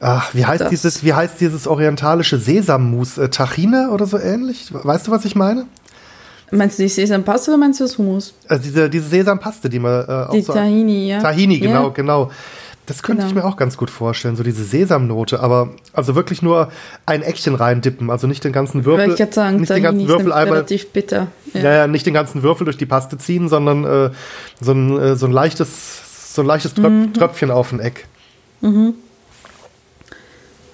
ach, 0.00 0.34
wie 0.34 0.44
heißt 0.46 0.62
Das- 0.62 0.70
dieses 0.70 1.04
wie 1.04 1.12
heißt 1.14 1.40
dieses 1.40 1.66
orientalische 1.66 2.38
Sesammus 2.38 3.18
äh, 3.18 3.28
Tahine 3.28 3.90
oder 3.90 4.06
so 4.06 4.18
ähnlich? 4.18 4.68
Weißt 4.72 5.06
du, 5.06 5.10
was 5.10 5.24
ich 5.24 5.36
meine? 5.36 5.66
Meinst 6.52 6.78
du 6.80 6.82
die 6.82 6.88
Sesampaste 6.88 7.52
oder 7.52 7.58
meinst 7.58 7.78
du 7.78 7.84
das 7.84 7.96
Hummus? 7.96 8.34
Also 8.48 8.64
diese 8.64 8.90
diese 8.90 9.08
Sesampaste, 9.08 9.68
die 9.68 9.78
man 9.78 10.04
äh, 10.08 10.12
auch 10.12 10.30
Die 10.32 10.42
so 10.42 10.52
Tahini, 10.52 11.08
ja. 11.08 11.20
Tahini, 11.20 11.60
genau, 11.60 11.84
Ja. 11.84 11.88
genau. 11.90 12.30
Das 12.86 13.04
könnte 13.04 13.22
ich 13.22 13.28
Genau. 13.32 13.42
mir 13.46 13.48
auch 13.48 13.56
ganz 13.56 13.76
gut 13.76 13.88
vorstellen, 13.88 14.34
so 14.34 14.42
diese 14.42 14.64
Sesamnote, 14.64 15.38
aber 15.38 15.68
also 15.92 16.16
wirklich 16.16 16.42
nur 16.42 16.72
ein 17.06 17.22
Eckchen 17.22 17.54
reindippen, 17.54 18.10
also 18.10 18.26
nicht 18.26 18.42
den 18.42 18.52
ganzen 18.52 18.84
Würfel, 18.84 19.06
Wollte 19.06 19.12
ich 19.12 19.18
gerade 19.18 19.32
sagen, 19.32 19.56
nicht 19.60 19.70
den 19.70 19.74
Tahini 19.80 19.82
ganzen 19.84 20.00
ist 20.00 20.08
Würfel 20.08 20.32
einmal, 20.32 20.54
relativ 20.54 20.88
bitter. 20.88 21.28
ja. 21.54 21.60
Ja, 21.60 21.86
nicht 21.86 22.04
den 22.04 22.14
ganzen 22.14 22.42
Würfel 22.42 22.64
durch 22.64 22.78
die 22.78 22.86
Paste 22.86 23.16
ziehen, 23.16 23.48
sondern 23.48 23.84
äh, 23.84 24.10
so, 24.60 24.72
ein, 24.72 24.98
äh, 24.98 25.14
so 25.14 25.26
ein 25.26 25.32
leichtes, 25.32 26.34
so 26.34 26.42
ein 26.42 26.46
leichtes 26.48 26.74
Tröp 26.74 26.90
Mhm. 26.90 27.12
Tröpfchen 27.14 27.52
auf 27.52 27.70
ein 27.72 27.78
Eck. 27.78 28.06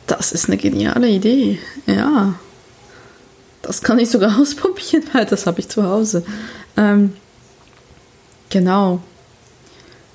Das 0.07 0.33
ist 0.33 0.47
eine 0.47 0.57
geniale 0.57 1.09
Idee. 1.09 1.59
Ja. 1.87 2.35
Das 3.63 3.83
kann 3.83 3.99
ich 3.99 4.11
sogar 4.11 4.39
ausprobieren, 4.41 5.03
weil 5.13 5.27
das 5.27 5.47
habe 5.47 5.61
ich 5.61 5.69
zu 5.69 5.83
Hause. 5.83 6.25
Ähm, 6.77 7.13
genau. 8.51 9.01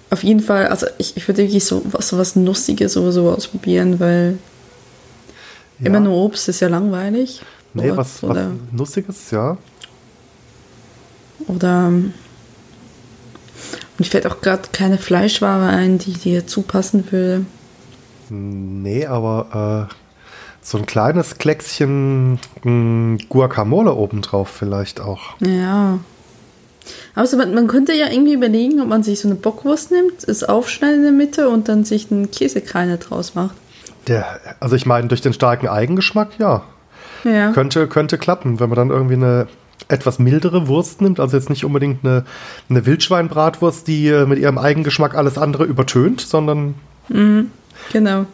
Auf 0.10 0.24
jeden 0.24 0.42
Fall, 0.42 0.68
also 0.68 0.88
ich, 0.98 1.16
ich 1.18 1.28
würde 1.28 1.44
wirklich 1.44 1.64
so 1.64 1.82
was, 1.86 2.10
so 2.10 2.18
was 2.18 2.36
Nussiges 2.36 2.98
oder 2.98 3.12
so 3.12 3.30
ausprobieren, 3.32 4.00
weil 4.00 4.38
Ja. 5.80 5.88
Immer 5.88 6.00
nur 6.02 6.16
Obst 6.16 6.48
ist 6.50 6.60
ja 6.60 6.68
langweilig. 6.68 7.42
Nee, 7.74 7.88
Oder- 7.88 7.98
was, 7.98 8.22
was 8.22 8.30
oder, 8.30 8.52
Nussiges, 8.72 9.32
ja. 9.32 9.58
oder 11.48 11.88
ähm, 11.88 12.14
und 13.98 14.08
fällt 14.08 14.26
auch 14.28 14.42
gerade 14.42 14.64
keine 14.74 14.98
Fleischware 14.98 15.68
ein, 15.70 15.98
die 15.98 16.14
dir 16.14 16.46
zupassen 16.48 17.10
würde. 17.12 17.46
Nee, 18.32 19.06
aber 19.06 19.90
äh, 19.90 19.94
so 20.62 20.78
ein 20.78 20.86
kleines 20.86 21.38
Kleckschen 21.38 22.40
mh, 22.64 23.18
Guacamole 23.28 23.94
obendrauf 23.94 24.48
vielleicht 24.48 25.02
auch. 25.02 25.36
Ja. 25.42 26.00
Also 27.14 27.36
man, 27.36 27.54
man 27.54 27.68
könnte 27.68 27.94
ja 27.94 28.08
irgendwie 28.10 28.34
überlegen, 28.34 28.80
ob 28.80 28.88
man 28.88 29.04
sich 29.04 29.20
so 29.20 29.28
eine 29.28 29.36
Bockwurst 29.36 29.92
nimmt, 29.92 30.24
es 30.24 30.44
aufschneidet 30.44 30.98
in 30.98 31.04
der 31.04 31.12
Mitte 31.12 31.50
und 31.50 31.68
dann 31.68 31.84
sich 31.84 32.10
einen 32.10 32.32
Käsekreiner 32.32 32.98
draus 32.98 33.36
macht. 33.36 33.56
Der, 34.08 34.40
also 34.62 34.76
ich 34.76 34.86
meine, 34.86 35.10
durch 35.10 35.22
den 35.22 35.34
starken 35.34 35.68
Eigengeschmack, 35.68 36.40
ja. 36.40 36.64
Ja. 37.24 37.52
Könnte, 37.52 37.88
könnte 37.88 38.18
klappen, 38.18 38.60
wenn 38.60 38.70
man 38.70 38.78
dann 38.78 38.90
irgendwie 38.90 39.16
eine 39.16 39.48
etwas 39.90 40.20
mildere 40.20 40.68
Wurst 40.68 41.02
nimmt, 41.02 41.20
also 41.20 41.36
jetzt 41.36 41.50
nicht 41.50 41.66
unbedingt 41.66 42.06
eine, 42.06 42.24
eine 42.70 42.86
Wildschweinbratwurst, 42.86 43.88
die 43.88 44.08
äh, 44.08 44.26
mit 44.26 44.40
ihrem 44.40 44.58
Eigengeschmack 44.58 45.16
alles 45.16 45.38
andere 45.38 45.66
übertönt, 45.66 46.22
sondern 46.22 46.76
Genau. 47.94 48.26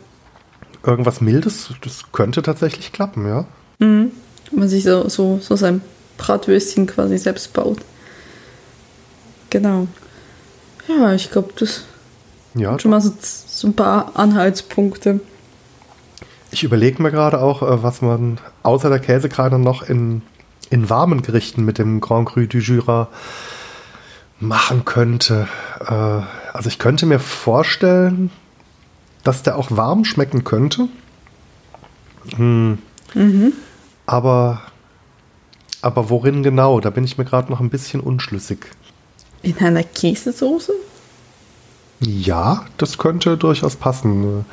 irgendwas 0.83 1.19
Mildes, 1.21 1.69
das 1.83 2.03
könnte 2.11 2.41
tatsächlich 2.41 2.91
klappen, 2.93 3.27
ja. 3.27 3.45
Man 3.79 4.69
sich 4.69 4.83
so, 4.85 5.09
so, 5.09 5.39
so 5.41 5.55
sein 5.55 5.81
Bratwürstchen 6.17 6.87
quasi 6.87 7.17
selbst 7.17 7.51
baut. 7.53 7.79
Genau. 9.49 9.87
Ja, 10.87 11.13
ich 11.13 11.31
glaube, 11.31 11.49
das 11.59 11.83
Ja, 12.55 12.69
sind 12.71 12.81
schon 12.81 12.91
mal 12.91 13.01
so, 13.01 13.11
so 13.19 13.67
ein 13.67 13.75
paar 13.75 14.11
Anhaltspunkte. 14.15 15.19
ich 16.51 16.63
überlege 16.63 17.01
mir 17.03 17.11
gerade 17.11 17.39
auch, 17.41 17.61
äh, 17.61 17.83
was 17.83 18.01
man 18.01 18.39
außer 18.63 18.89
der 18.89 18.99
Käsekreiner 18.99 19.57
noch 19.57 19.83
in, 19.83 20.21
in 20.69 20.89
warmen 20.89 21.21
Gerichten 21.21 21.65
mit 21.65 21.77
dem 21.77 21.99
Grand 21.99 22.29
Cru 22.29 22.45
du 22.45 22.57
Jura 22.59 23.09
machen 24.39 24.85
könnte. 24.85 25.47
Äh, 25.85 26.21
Also 26.53 26.69
ich 26.69 26.79
könnte 26.79 27.05
mir 27.05 27.19
vorstellen, 27.19 28.31
dass 29.23 29.43
der 29.43 29.57
auch 29.57 29.71
warm 29.71 30.05
schmecken 30.05 30.43
könnte. 30.43 30.87
Hm. 32.35 32.77
Aber, 34.05 34.61
aber 35.81 36.09
worin 36.09 36.43
genau? 36.43 36.79
Da 36.79 36.89
bin 36.89 37.03
ich 37.03 37.17
mir 37.17 37.25
gerade 37.25 37.51
noch 37.51 37.59
ein 37.59 37.69
bisschen 37.69 37.99
unschlüssig. 37.99 38.59
In 39.41 39.57
einer 39.59 39.83
Käsesoße? 39.83 40.73
Ja, 41.99 42.65
das 42.77 42.97
könnte 42.97 43.37
durchaus 43.37 43.75
passen. 43.75 44.45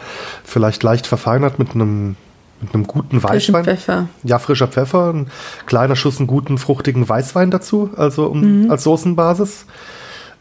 Vielleicht 0.44 0.83
leicht 0.83 1.07
verfeinert 1.07 1.59
mit 1.59 1.72
einem, 1.72 2.16
mit 2.61 2.74
einem 2.74 2.87
guten 2.87 3.20
Frischen 3.20 3.55
Weißwein. 3.55 3.64
Pfeffer. 3.64 4.09
Ja, 4.22 4.38
frischer 4.38 4.68
Pfeffer, 4.68 5.12
ein 5.12 5.31
kleiner 5.66 5.96
Schuss 5.96 6.18
einen 6.18 6.27
guten, 6.27 6.59
fruchtigen 6.59 7.07
Weißwein 7.09 7.50
dazu, 7.50 7.90
also 7.96 8.27
um, 8.27 8.70
als 8.70 8.85
Soßenbasis. 8.85 9.66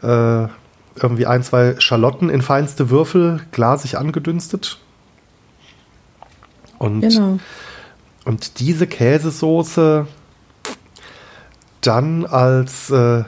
Äh, 0.02 0.46
irgendwie 0.96 1.26
ein, 1.26 1.42
zwei 1.42 1.76
Schalotten 1.78 2.30
in 2.30 2.42
feinste 2.42 2.90
Würfel, 2.90 3.40
glasig 3.52 3.98
angedünstet. 3.98 4.78
Und, 6.78 7.00
Genau. 7.00 7.38
und 8.24 8.60
diese 8.60 8.86
Käsesoße 8.86 10.06
dann 11.80 12.24
als, 12.26 12.90
äh, 12.90 13.24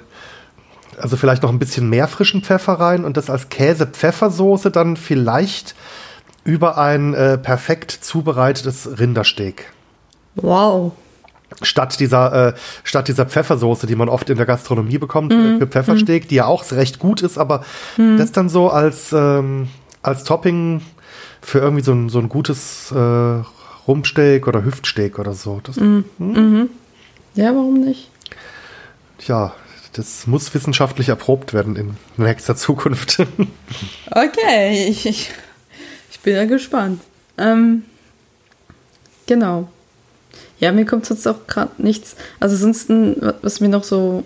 also 0.98 1.16
vielleicht 1.16 1.42
noch 1.42 1.50
ein 1.50 1.58
bisschen 1.58 1.88
mehr 1.88 2.08
frischen 2.08 2.42
Pfeffer 2.42 2.74
rein 2.74 3.04
und 3.04 3.16
das 3.16 3.30
als 3.30 3.48
Käse-Pfeffersoße 3.48 4.70
dann 4.70 4.96
vielleicht 4.96 5.74
über 6.44 6.78
ein 6.78 7.12
äh, 7.14 7.38
perfekt 7.38 7.90
zubereitetes 7.90 8.98
Rindersteak 8.98 9.72
Wow. 10.36 10.92
Statt 11.62 12.00
dieser, 12.00 12.48
äh, 12.48 12.54
statt 12.84 13.08
dieser 13.08 13.26
Pfeffersoße, 13.26 13.86
die 13.86 13.96
man 13.96 14.08
oft 14.08 14.28
in 14.30 14.36
der 14.36 14.46
Gastronomie 14.46 14.98
bekommt, 14.98 15.32
äh, 15.32 15.58
für 15.58 15.66
Pfeffersteak, 15.66 16.28
die 16.28 16.36
ja 16.36 16.46
auch 16.46 16.70
recht 16.72 16.98
gut 16.98 17.22
ist, 17.22 17.38
aber 17.38 17.64
das 17.96 18.32
dann 18.32 18.48
so 18.48 18.70
als, 18.70 19.12
ähm, 19.12 19.68
als 20.02 20.24
Topping 20.24 20.82
für 21.40 21.60
irgendwie 21.60 21.84
so 21.84 21.92
ein, 21.92 22.08
so 22.08 22.18
ein 22.18 22.28
gutes 22.28 22.90
äh, 22.92 23.42
Rumpsteak 23.86 24.48
oder 24.48 24.64
Hüftsteak 24.64 25.18
oder 25.18 25.32
so. 25.32 25.60
Das, 25.62 25.76
Ja, 27.36 27.54
warum 27.54 27.80
nicht? 27.80 28.10
Ja, 29.26 29.52
das 29.92 30.26
muss 30.26 30.52
wissenschaftlich 30.54 31.08
erprobt 31.08 31.54
werden 31.54 31.76
in 31.76 31.96
nächster 32.16 32.56
Zukunft. 32.56 33.22
Okay, 34.10 34.88
ich, 34.88 35.06
ich, 35.06 35.30
ich 36.10 36.20
bin 36.20 36.34
ja 36.34 36.44
gespannt. 36.44 37.00
Ähm, 37.38 37.84
genau. 39.26 39.68
Ja, 40.58 40.72
mir 40.72 40.86
kommt 40.86 41.08
jetzt 41.10 41.26
auch 41.28 41.46
gerade 41.46 41.70
nichts. 41.78 42.16
Also 42.40 42.66
wa- 43.20 43.34
was 43.42 43.60
mir 43.60 43.68
noch 43.68 43.84
so 43.84 44.24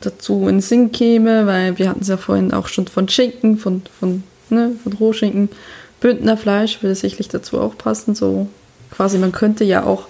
dazu 0.00 0.42
in 0.42 0.56
den 0.56 0.60
Sinn 0.60 0.92
käme, 0.92 1.46
weil 1.46 1.78
wir 1.78 1.88
hatten 1.88 2.02
es 2.02 2.08
ja 2.08 2.16
vorhin 2.16 2.52
auch 2.52 2.68
schon 2.68 2.86
von 2.86 3.08
Schinken, 3.08 3.56
von, 3.58 3.82
von, 3.98 4.22
ne, 4.50 4.72
von 4.82 4.92
Rohschinken. 4.94 5.48
Bündner 6.00 6.36
Fleisch 6.36 6.82
würde 6.82 6.94
sicherlich 6.94 7.28
dazu 7.28 7.60
auch 7.60 7.76
passen. 7.78 8.14
So 8.14 8.48
quasi, 8.90 9.18
man 9.18 9.32
könnte 9.32 9.64
ja 9.64 9.84
auch 9.84 10.06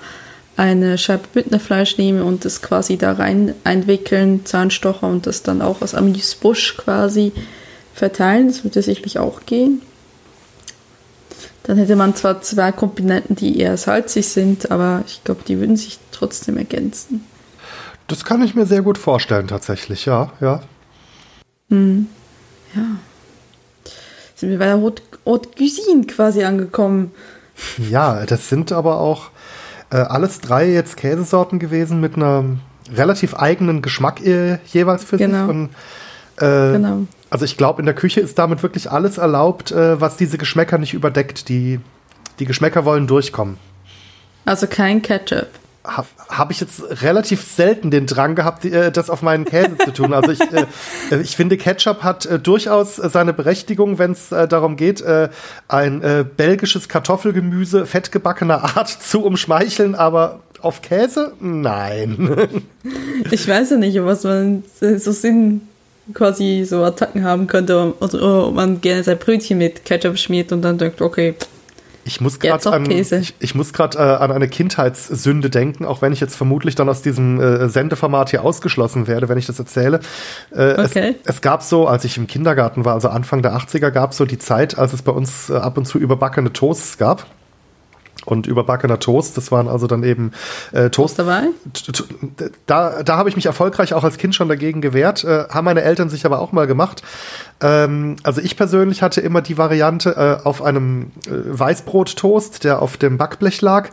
eine 0.56 0.98
Scheibe 0.98 1.24
Bündnerfleisch 1.32 1.96
nehmen 1.96 2.22
und 2.22 2.44
das 2.44 2.60
quasi 2.60 2.98
da 2.98 3.12
rein 3.12 3.54
einwickeln, 3.64 4.44
Zahnstocher 4.44 5.06
und 5.06 5.26
das 5.26 5.42
dann 5.42 5.62
auch 5.62 5.80
aus 5.80 5.94
Amüsbusch 5.94 6.76
quasi 6.76 7.32
verteilen. 7.94 8.48
Das 8.48 8.62
würde 8.64 8.82
sicherlich 8.82 9.18
auch 9.18 9.46
gehen. 9.46 9.80
Dann 11.64 11.78
hätte 11.78 11.94
man 11.96 12.14
zwar 12.16 12.42
zwei 12.42 12.72
Komponenten, 12.72 13.36
die 13.36 13.58
eher 13.60 13.76
salzig 13.76 14.28
sind, 14.28 14.70
aber 14.70 15.04
ich 15.06 15.22
glaube, 15.22 15.42
die 15.46 15.58
würden 15.60 15.76
sich 15.76 15.98
trotzdem 16.10 16.56
ergänzen. 16.56 17.24
Das 18.08 18.24
kann 18.24 18.42
ich 18.42 18.54
mir 18.54 18.66
sehr 18.66 18.82
gut 18.82 18.98
vorstellen, 18.98 19.46
tatsächlich, 19.46 20.06
ja, 20.06 20.32
ja. 20.40 20.60
Ja. 21.70 22.82
Sind 24.34 24.50
wir 24.50 24.58
bei 24.58 24.66
der 24.66 24.80
Haute, 24.80 25.02
Haute 25.24 25.48
Cuisine 25.56 26.04
quasi 26.06 26.42
angekommen. 26.44 27.12
Ja, 27.78 28.26
das 28.26 28.48
sind 28.48 28.72
aber 28.72 28.98
auch 28.98 29.30
äh, 29.90 29.96
alles 29.96 30.40
drei 30.40 30.68
jetzt 30.70 30.96
Käsesorten 30.96 31.58
gewesen 31.58 32.00
mit 32.00 32.16
einem 32.16 32.60
relativ 32.94 33.34
eigenen 33.34 33.82
Geschmack 33.82 34.20
äh, 34.26 34.58
jeweils 34.66 35.04
für 35.04 35.16
Genau. 35.16 35.46
sich. 35.46 35.48
Und, 35.48 35.68
äh, 36.38 36.72
Genau. 36.72 37.06
Also 37.32 37.46
ich 37.46 37.56
glaube, 37.56 37.80
in 37.80 37.86
der 37.86 37.94
Küche 37.94 38.20
ist 38.20 38.38
damit 38.38 38.62
wirklich 38.62 38.90
alles 38.90 39.16
erlaubt, 39.16 39.72
äh, 39.72 39.98
was 39.98 40.18
diese 40.18 40.36
Geschmäcker 40.36 40.76
nicht 40.76 40.92
überdeckt. 40.92 41.48
Die, 41.48 41.80
die 42.38 42.44
Geschmäcker 42.44 42.84
wollen 42.84 43.06
durchkommen. 43.06 43.56
Also 44.44 44.66
kein 44.66 45.00
Ketchup. 45.00 45.48
Habe 45.82 46.08
hab 46.28 46.50
ich 46.50 46.60
jetzt 46.60 46.82
relativ 47.02 47.42
selten 47.42 47.90
den 47.90 48.06
Drang 48.06 48.34
gehabt, 48.34 48.66
äh, 48.66 48.92
das 48.92 49.08
auf 49.08 49.22
meinen 49.22 49.46
Käse 49.46 49.78
zu 49.78 49.92
tun. 49.94 50.12
Also 50.12 50.30
ich, 50.30 50.42
äh, 50.42 50.66
äh, 51.10 51.22
ich 51.22 51.34
finde, 51.34 51.56
Ketchup 51.56 52.02
hat 52.02 52.26
äh, 52.26 52.38
durchaus 52.38 52.96
seine 52.96 53.32
Berechtigung, 53.32 53.98
wenn 53.98 54.12
es 54.12 54.28
darum 54.28 54.76
geht, 54.76 55.02
ein 55.68 56.30
belgisches 56.36 56.90
Kartoffelgemüse 56.90 57.86
fettgebackener 57.86 58.76
Art 58.76 58.88
zu 59.02 59.24
umschmeicheln, 59.24 59.94
aber 59.94 60.40
auf 60.60 60.82
Käse? 60.82 61.32
Nein. 61.40 62.62
Ich 63.30 63.48
weiß 63.48 63.70
ja 63.70 63.76
nicht, 63.78 64.04
was 64.04 64.24
man 64.24 64.64
so 64.80 65.12
Sinn 65.12 65.62
quasi 66.14 66.64
so 66.64 66.82
Attacken 66.84 67.24
haben 67.24 67.46
könnte, 67.46 67.94
oder 68.00 68.48
ob 68.48 68.54
man 68.54 68.80
gerne 68.80 69.02
sein 69.02 69.18
Brötchen 69.18 69.58
mit 69.58 69.84
Ketchup 69.84 70.18
schmiert 70.18 70.52
und 70.52 70.62
dann 70.62 70.78
denkt, 70.78 71.00
okay, 71.00 71.34
Ich 72.04 72.20
muss 72.20 72.40
gerade 72.40 72.72
an, 72.72 72.90
ich, 72.90 73.34
ich 73.38 73.54
muss 73.54 73.72
grad, 73.72 73.94
äh, 73.94 73.98
an 73.98 74.32
eine 74.32 74.48
Kindheitssünde 74.48 75.50
denken, 75.50 75.84
auch 75.84 76.02
wenn 76.02 76.12
ich 76.12 76.18
jetzt 76.20 76.34
vermutlich 76.34 76.74
dann 76.74 76.88
aus 76.88 77.00
diesem 77.02 77.40
äh, 77.40 77.68
Sendeformat 77.68 78.30
hier 78.30 78.42
ausgeschlossen 78.42 79.06
werde, 79.06 79.28
wenn 79.28 79.38
ich 79.38 79.46
das 79.46 79.58
erzähle. 79.58 80.00
Äh, 80.50 80.72
Okay. 80.82 81.14
es, 81.24 81.36
es 81.36 81.40
gab 81.42 81.62
so, 81.62 81.86
als 81.86 82.04
ich 82.04 82.16
im 82.16 82.26
Kindergarten 82.26 82.84
war, 82.84 82.94
also 82.94 83.08
Anfang 83.08 83.40
der 83.42 83.54
80er, 83.56 83.90
gab 83.90 84.10
es 84.10 84.16
so 84.16 84.24
die 84.24 84.38
Zeit, 84.38 84.76
als 84.78 84.92
es 84.92 85.02
bei 85.02 85.12
uns 85.12 85.48
äh, 85.48 85.54
ab 85.54 85.78
und 85.78 85.84
zu 85.86 85.98
überbackene 85.98 86.52
Toasts 86.52 86.98
gab. 86.98 87.26
Und 88.24 88.46
überbackener 88.46 89.00
Toast, 89.00 89.36
das 89.36 89.50
waren 89.50 89.68
also 89.68 89.86
dann 89.86 90.04
eben 90.04 90.32
äh, 90.72 90.90
Toast. 90.90 91.18
dabei? 91.18 91.48
Da, 92.66 93.02
da 93.02 93.16
habe 93.16 93.28
ich 93.28 93.36
mich 93.36 93.46
erfolgreich 93.46 93.94
auch 93.94 94.04
als 94.04 94.16
Kind 94.16 94.34
schon 94.34 94.48
dagegen 94.48 94.80
gewehrt, 94.80 95.24
äh, 95.24 95.48
haben 95.48 95.64
meine 95.64 95.82
Eltern 95.82 96.08
sich 96.08 96.24
aber 96.24 96.40
auch 96.40 96.52
mal 96.52 96.66
gemacht. 96.66 97.02
Ähm, 97.60 98.16
also 98.22 98.40
ich 98.40 98.56
persönlich 98.56 99.02
hatte 99.02 99.20
immer 99.20 99.42
die 99.42 99.58
Variante 99.58 100.40
äh, 100.42 100.46
auf 100.46 100.62
einem 100.62 101.12
äh, 101.26 101.30
Weißbrot-Toast, 101.30 102.64
der 102.64 102.82
auf 102.82 102.96
dem 102.96 103.18
Backblech 103.18 103.60
lag. 103.60 103.90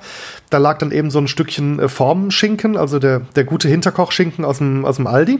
Da 0.50 0.58
lag 0.58 0.78
dann 0.78 0.92
eben 0.92 1.12
so 1.12 1.20
ein 1.20 1.28
Stückchen 1.28 1.80
äh, 1.80 1.90
Formschinken, 1.90 2.78
also 2.78 3.00
der, 3.00 3.22
der 3.36 3.44
gute 3.44 3.68
Hinterkochschinken 3.68 4.46
aus 4.46 4.60
dem, 4.60 4.86
aus 4.86 4.98
dem 4.98 5.08
Aldi. 5.08 5.40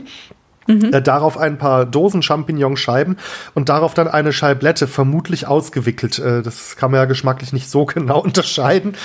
Äh, 0.70 1.02
darauf 1.02 1.38
ein 1.38 1.58
paar 1.58 1.86
Dosen 1.86 2.22
Champignonscheiben 2.22 3.18
und 3.54 3.68
darauf 3.68 3.94
dann 3.94 4.08
eine 4.08 4.32
Scheiblette, 4.32 4.86
vermutlich 4.86 5.46
ausgewickelt. 5.46 6.18
Äh, 6.18 6.42
das 6.42 6.76
kann 6.76 6.90
man 6.90 7.00
ja 7.00 7.04
geschmacklich 7.04 7.52
nicht 7.52 7.70
so 7.70 7.84
genau 7.86 8.20
unterscheiden. 8.20 8.96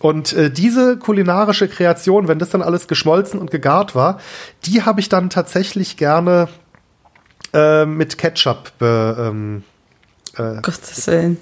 Und 0.00 0.32
äh, 0.32 0.50
diese 0.50 0.98
kulinarische 0.98 1.68
Kreation, 1.68 2.28
wenn 2.28 2.38
das 2.38 2.50
dann 2.50 2.62
alles 2.62 2.88
geschmolzen 2.88 3.40
und 3.40 3.50
gegart 3.50 3.94
war, 3.94 4.20
die 4.64 4.82
habe 4.82 5.00
ich 5.00 5.08
dann 5.08 5.30
tatsächlich 5.30 5.96
gerne 5.96 6.48
äh, 7.52 7.86
mit 7.86 8.18
Ketchup 8.18 8.72
ähm, 8.80 9.64
äh, 10.36 10.60
Gottes 10.62 11.06
Willen. 11.06 11.38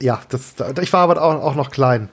ja, 0.00 0.20
das, 0.28 0.54
ich 0.80 0.92
war 0.92 1.00
aber 1.00 1.22
auch, 1.22 1.42
auch 1.42 1.54
noch 1.54 1.70
klein. 1.70 2.08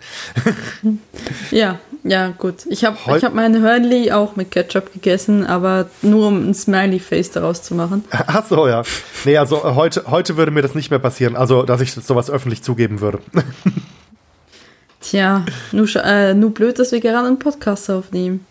ja, 1.51 1.79
ja, 2.07 2.29
gut. 2.37 2.67
Ich 2.69 2.85
habe 2.85 2.97
hab 3.03 3.33
meine 3.33 3.61
Hörnli 3.61 4.11
auch 4.11 4.35
mit 4.35 4.51
Ketchup 4.51 4.93
gegessen, 4.93 5.43
aber 5.43 5.89
nur 6.03 6.27
um 6.27 6.49
ein 6.49 6.53
Smiley-Face 6.53 7.31
daraus 7.31 7.63
zu 7.63 7.73
machen. 7.73 8.05
Ach 8.11 8.45
so, 8.47 8.67
ja. 8.67 8.83
Nee, 9.23 9.37
also 9.37 9.57
äh, 9.57 9.73
heute, 9.73 10.03
heute 10.05 10.37
würde 10.37 10.51
mir 10.51 10.61
das 10.61 10.75
nicht 10.75 10.91
mehr 10.91 10.99
passieren, 10.99 11.35
also 11.35 11.63
dass 11.63 11.81
ich 11.81 11.93
sowas 11.93 12.29
öffentlich 12.29 12.61
zugeben 12.61 13.01
würde. 13.01 13.21
Tja, 15.01 15.45
nur, 15.71 15.87
äh, 15.95 16.35
nur 16.35 16.53
blöd, 16.53 16.77
dass 16.77 16.91
wir 16.91 16.99
gerade 16.99 17.27
einen 17.27 17.39
Podcast 17.39 17.89
aufnehmen. 17.89 18.45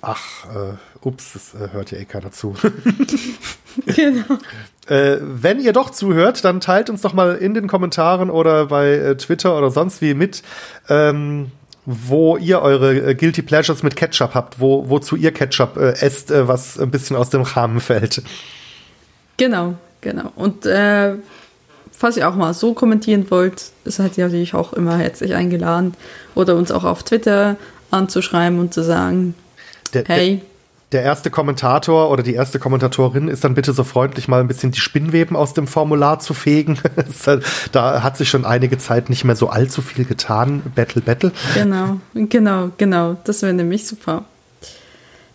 Ach, 0.00 0.44
äh, 0.44 0.74
ups, 1.04 1.32
das 1.32 1.54
äh, 1.60 1.72
hört 1.72 1.90
ja 1.90 1.98
eh 1.98 2.04
keiner 2.04 2.30
zu. 2.30 2.54
genau. 3.86 4.38
Äh, 4.86 5.16
wenn 5.20 5.58
ihr 5.58 5.72
doch 5.72 5.90
zuhört, 5.90 6.44
dann 6.44 6.60
teilt 6.60 6.90
uns 6.90 7.02
doch 7.02 7.12
mal 7.12 7.34
in 7.34 7.54
den 7.54 7.66
Kommentaren 7.66 8.30
oder 8.30 8.66
bei 8.66 8.90
äh, 8.90 9.16
Twitter 9.16 9.58
oder 9.58 9.72
sonst 9.72 10.00
wie 10.00 10.14
mit, 10.14 10.44
ähm, 10.88 11.50
wo 11.90 12.36
ihr 12.36 12.60
eure 12.60 13.12
äh, 13.12 13.14
Guilty 13.14 13.40
Pleasures 13.40 13.82
mit 13.82 13.96
Ketchup 13.96 14.34
habt, 14.34 14.60
wo, 14.60 14.90
wozu 14.90 15.16
ihr 15.16 15.32
Ketchup 15.32 15.78
äh, 15.78 15.92
esst, 15.92 16.30
äh, 16.30 16.46
was 16.46 16.78
ein 16.78 16.90
bisschen 16.90 17.16
aus 17.16 17.30
dem 17.30 17.40
Rahmen 17.40 17.80
fällt. 17.80 18.22
Genau, 19.38 19.74
genau. 20.02 20.30
Und 20.36 20.66
äh, 20.66 21.14
falls 21.90 22.18
ihr 22.18 22.28
auch 22.28 22.34
mal 22.34 22.52
so 22.52 22.74
kommentieren 22.74 23.30
wollt, 23.30 23.70
seid 23.86 24.18
ihr 24.18 24.26
natürlich 24.26 24.52
auch 24.52 24.74
immer 24.74 24.98
herzlich 24.98 25.34
eingeladen. 25.34 25.94
Oder 26.34 26.56
uns 26.56 26.70
auch 26.70 26.84
auf 26.84 27.04
Twitter 27.04 27.56
anzuschreiben 27.90 28.58
und 28.58 28.74
zu 28.74 28.84
sagen, 28.84 29.34
der, 29.94 30.04
hey. 30.08 30.42
Der, 30.92 31.02
erste 31.02 31.30
Kommentator 31.30 32.10
oder 32.10 32.22
die 32.22 32.34
erste 32.34 32.58
Kommentatorin 32.58 33.28
ist 33.28 33.44
dann 33.44 33.54
bitte 33.54 33.72
so 33.72 33.84
freundlich, 33.84 34.28
mal 34.28 34.40
ein 34.40 34.48
bisschen 34.48 34.70
die 34.70 34.80
Spinnweben 34.80 35.36
aus 35.36 35.52
dem 35.54 35.66
Formular 35.66 36.18
zu 36.18 36.34
fegen. 36.34 36.78
Halt, 37.26 37.44
da 37.72 38.02
hat 38.02 38.16
sich 38.16 38.30
schon 38.30 38.44
einige 38.44 38.78
Zeit 38.78 39.10
nicht 39.10 39.24
mehr 39.24 39.36
so 39.36 39.48
allzu 39.48 39.82
viel 39.82 40.04
getan. 40.04 40.62
Battle, 40.74 41.02
Battle. 41.02 41.32
Genau, 41.54 42.00
genau, 42.14 42.70
genau. 42.78 43.16
Das 43.24 43.42
wäre 43.42 43.52
nämlich 43.52 43.86
super. 43.86 44.24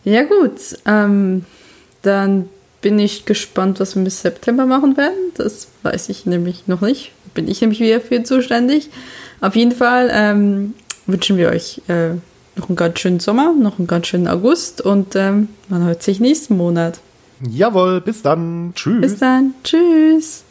Ja, 0.04 0.24
gut. 0.24 0.78
Ähm, 0.86 1.46
dann 2.02 2.50
bin 2.82 3.00
ich 3.00 3.26
gespannt, 3.26 3.80
was 3.80 3.96
wir 3.96 4.04
bis 4.04 4.22
September 4.22 4.66
machen 4.66 4.98
werden. 4.98 5.32
Das 5.36 5.68
weiß 5.84 6.10
ich 6.10 6.26
nämlich 6.26 6.68
noch 6.68 6.82
nicht. 6.82 7.12
Bin 7.34 7.48
ich 7.48 7.62
nämlich 7.62 7.80
wieder 7.80 8.02
für 8.02 8.24
zuständig. 8.24 8.89
Auf 9.42 9.56
jeden 9.56 9.72
Fall 9.72 10.10
ähm, 10.12 10.74
wünschen 11.08 11.38
wir 11.38 11.50
euch 11.50 11.82
äh, 11.88 12.16
noch 12.56 12.70
einen 12.70 12.76
ganz 12.76 13.00
schönen 13.00 13.20
Sommer, 13.20 13.54
noch 13.54 13.80
einen 13.80 13.88
ganz 13.88 14.08
schönen 14.08 14.28
August 14.28 14.82
und 14.82 15.16
ähm, 15.16 15.50
man 15.70 15.84
hört 15.84 16.04
sich 16.04 16.20
nächsten 16.20 16.58
Monat. 16.58 17.00
Jawohl, 17.50 18.02
bis 18.02 18.22
dann. 18.22 18.74
Tschüss. 18.76 19.02
Bis 19.02 19.20
dann. 19.20 19.54
Tschüss. 19.63 20.42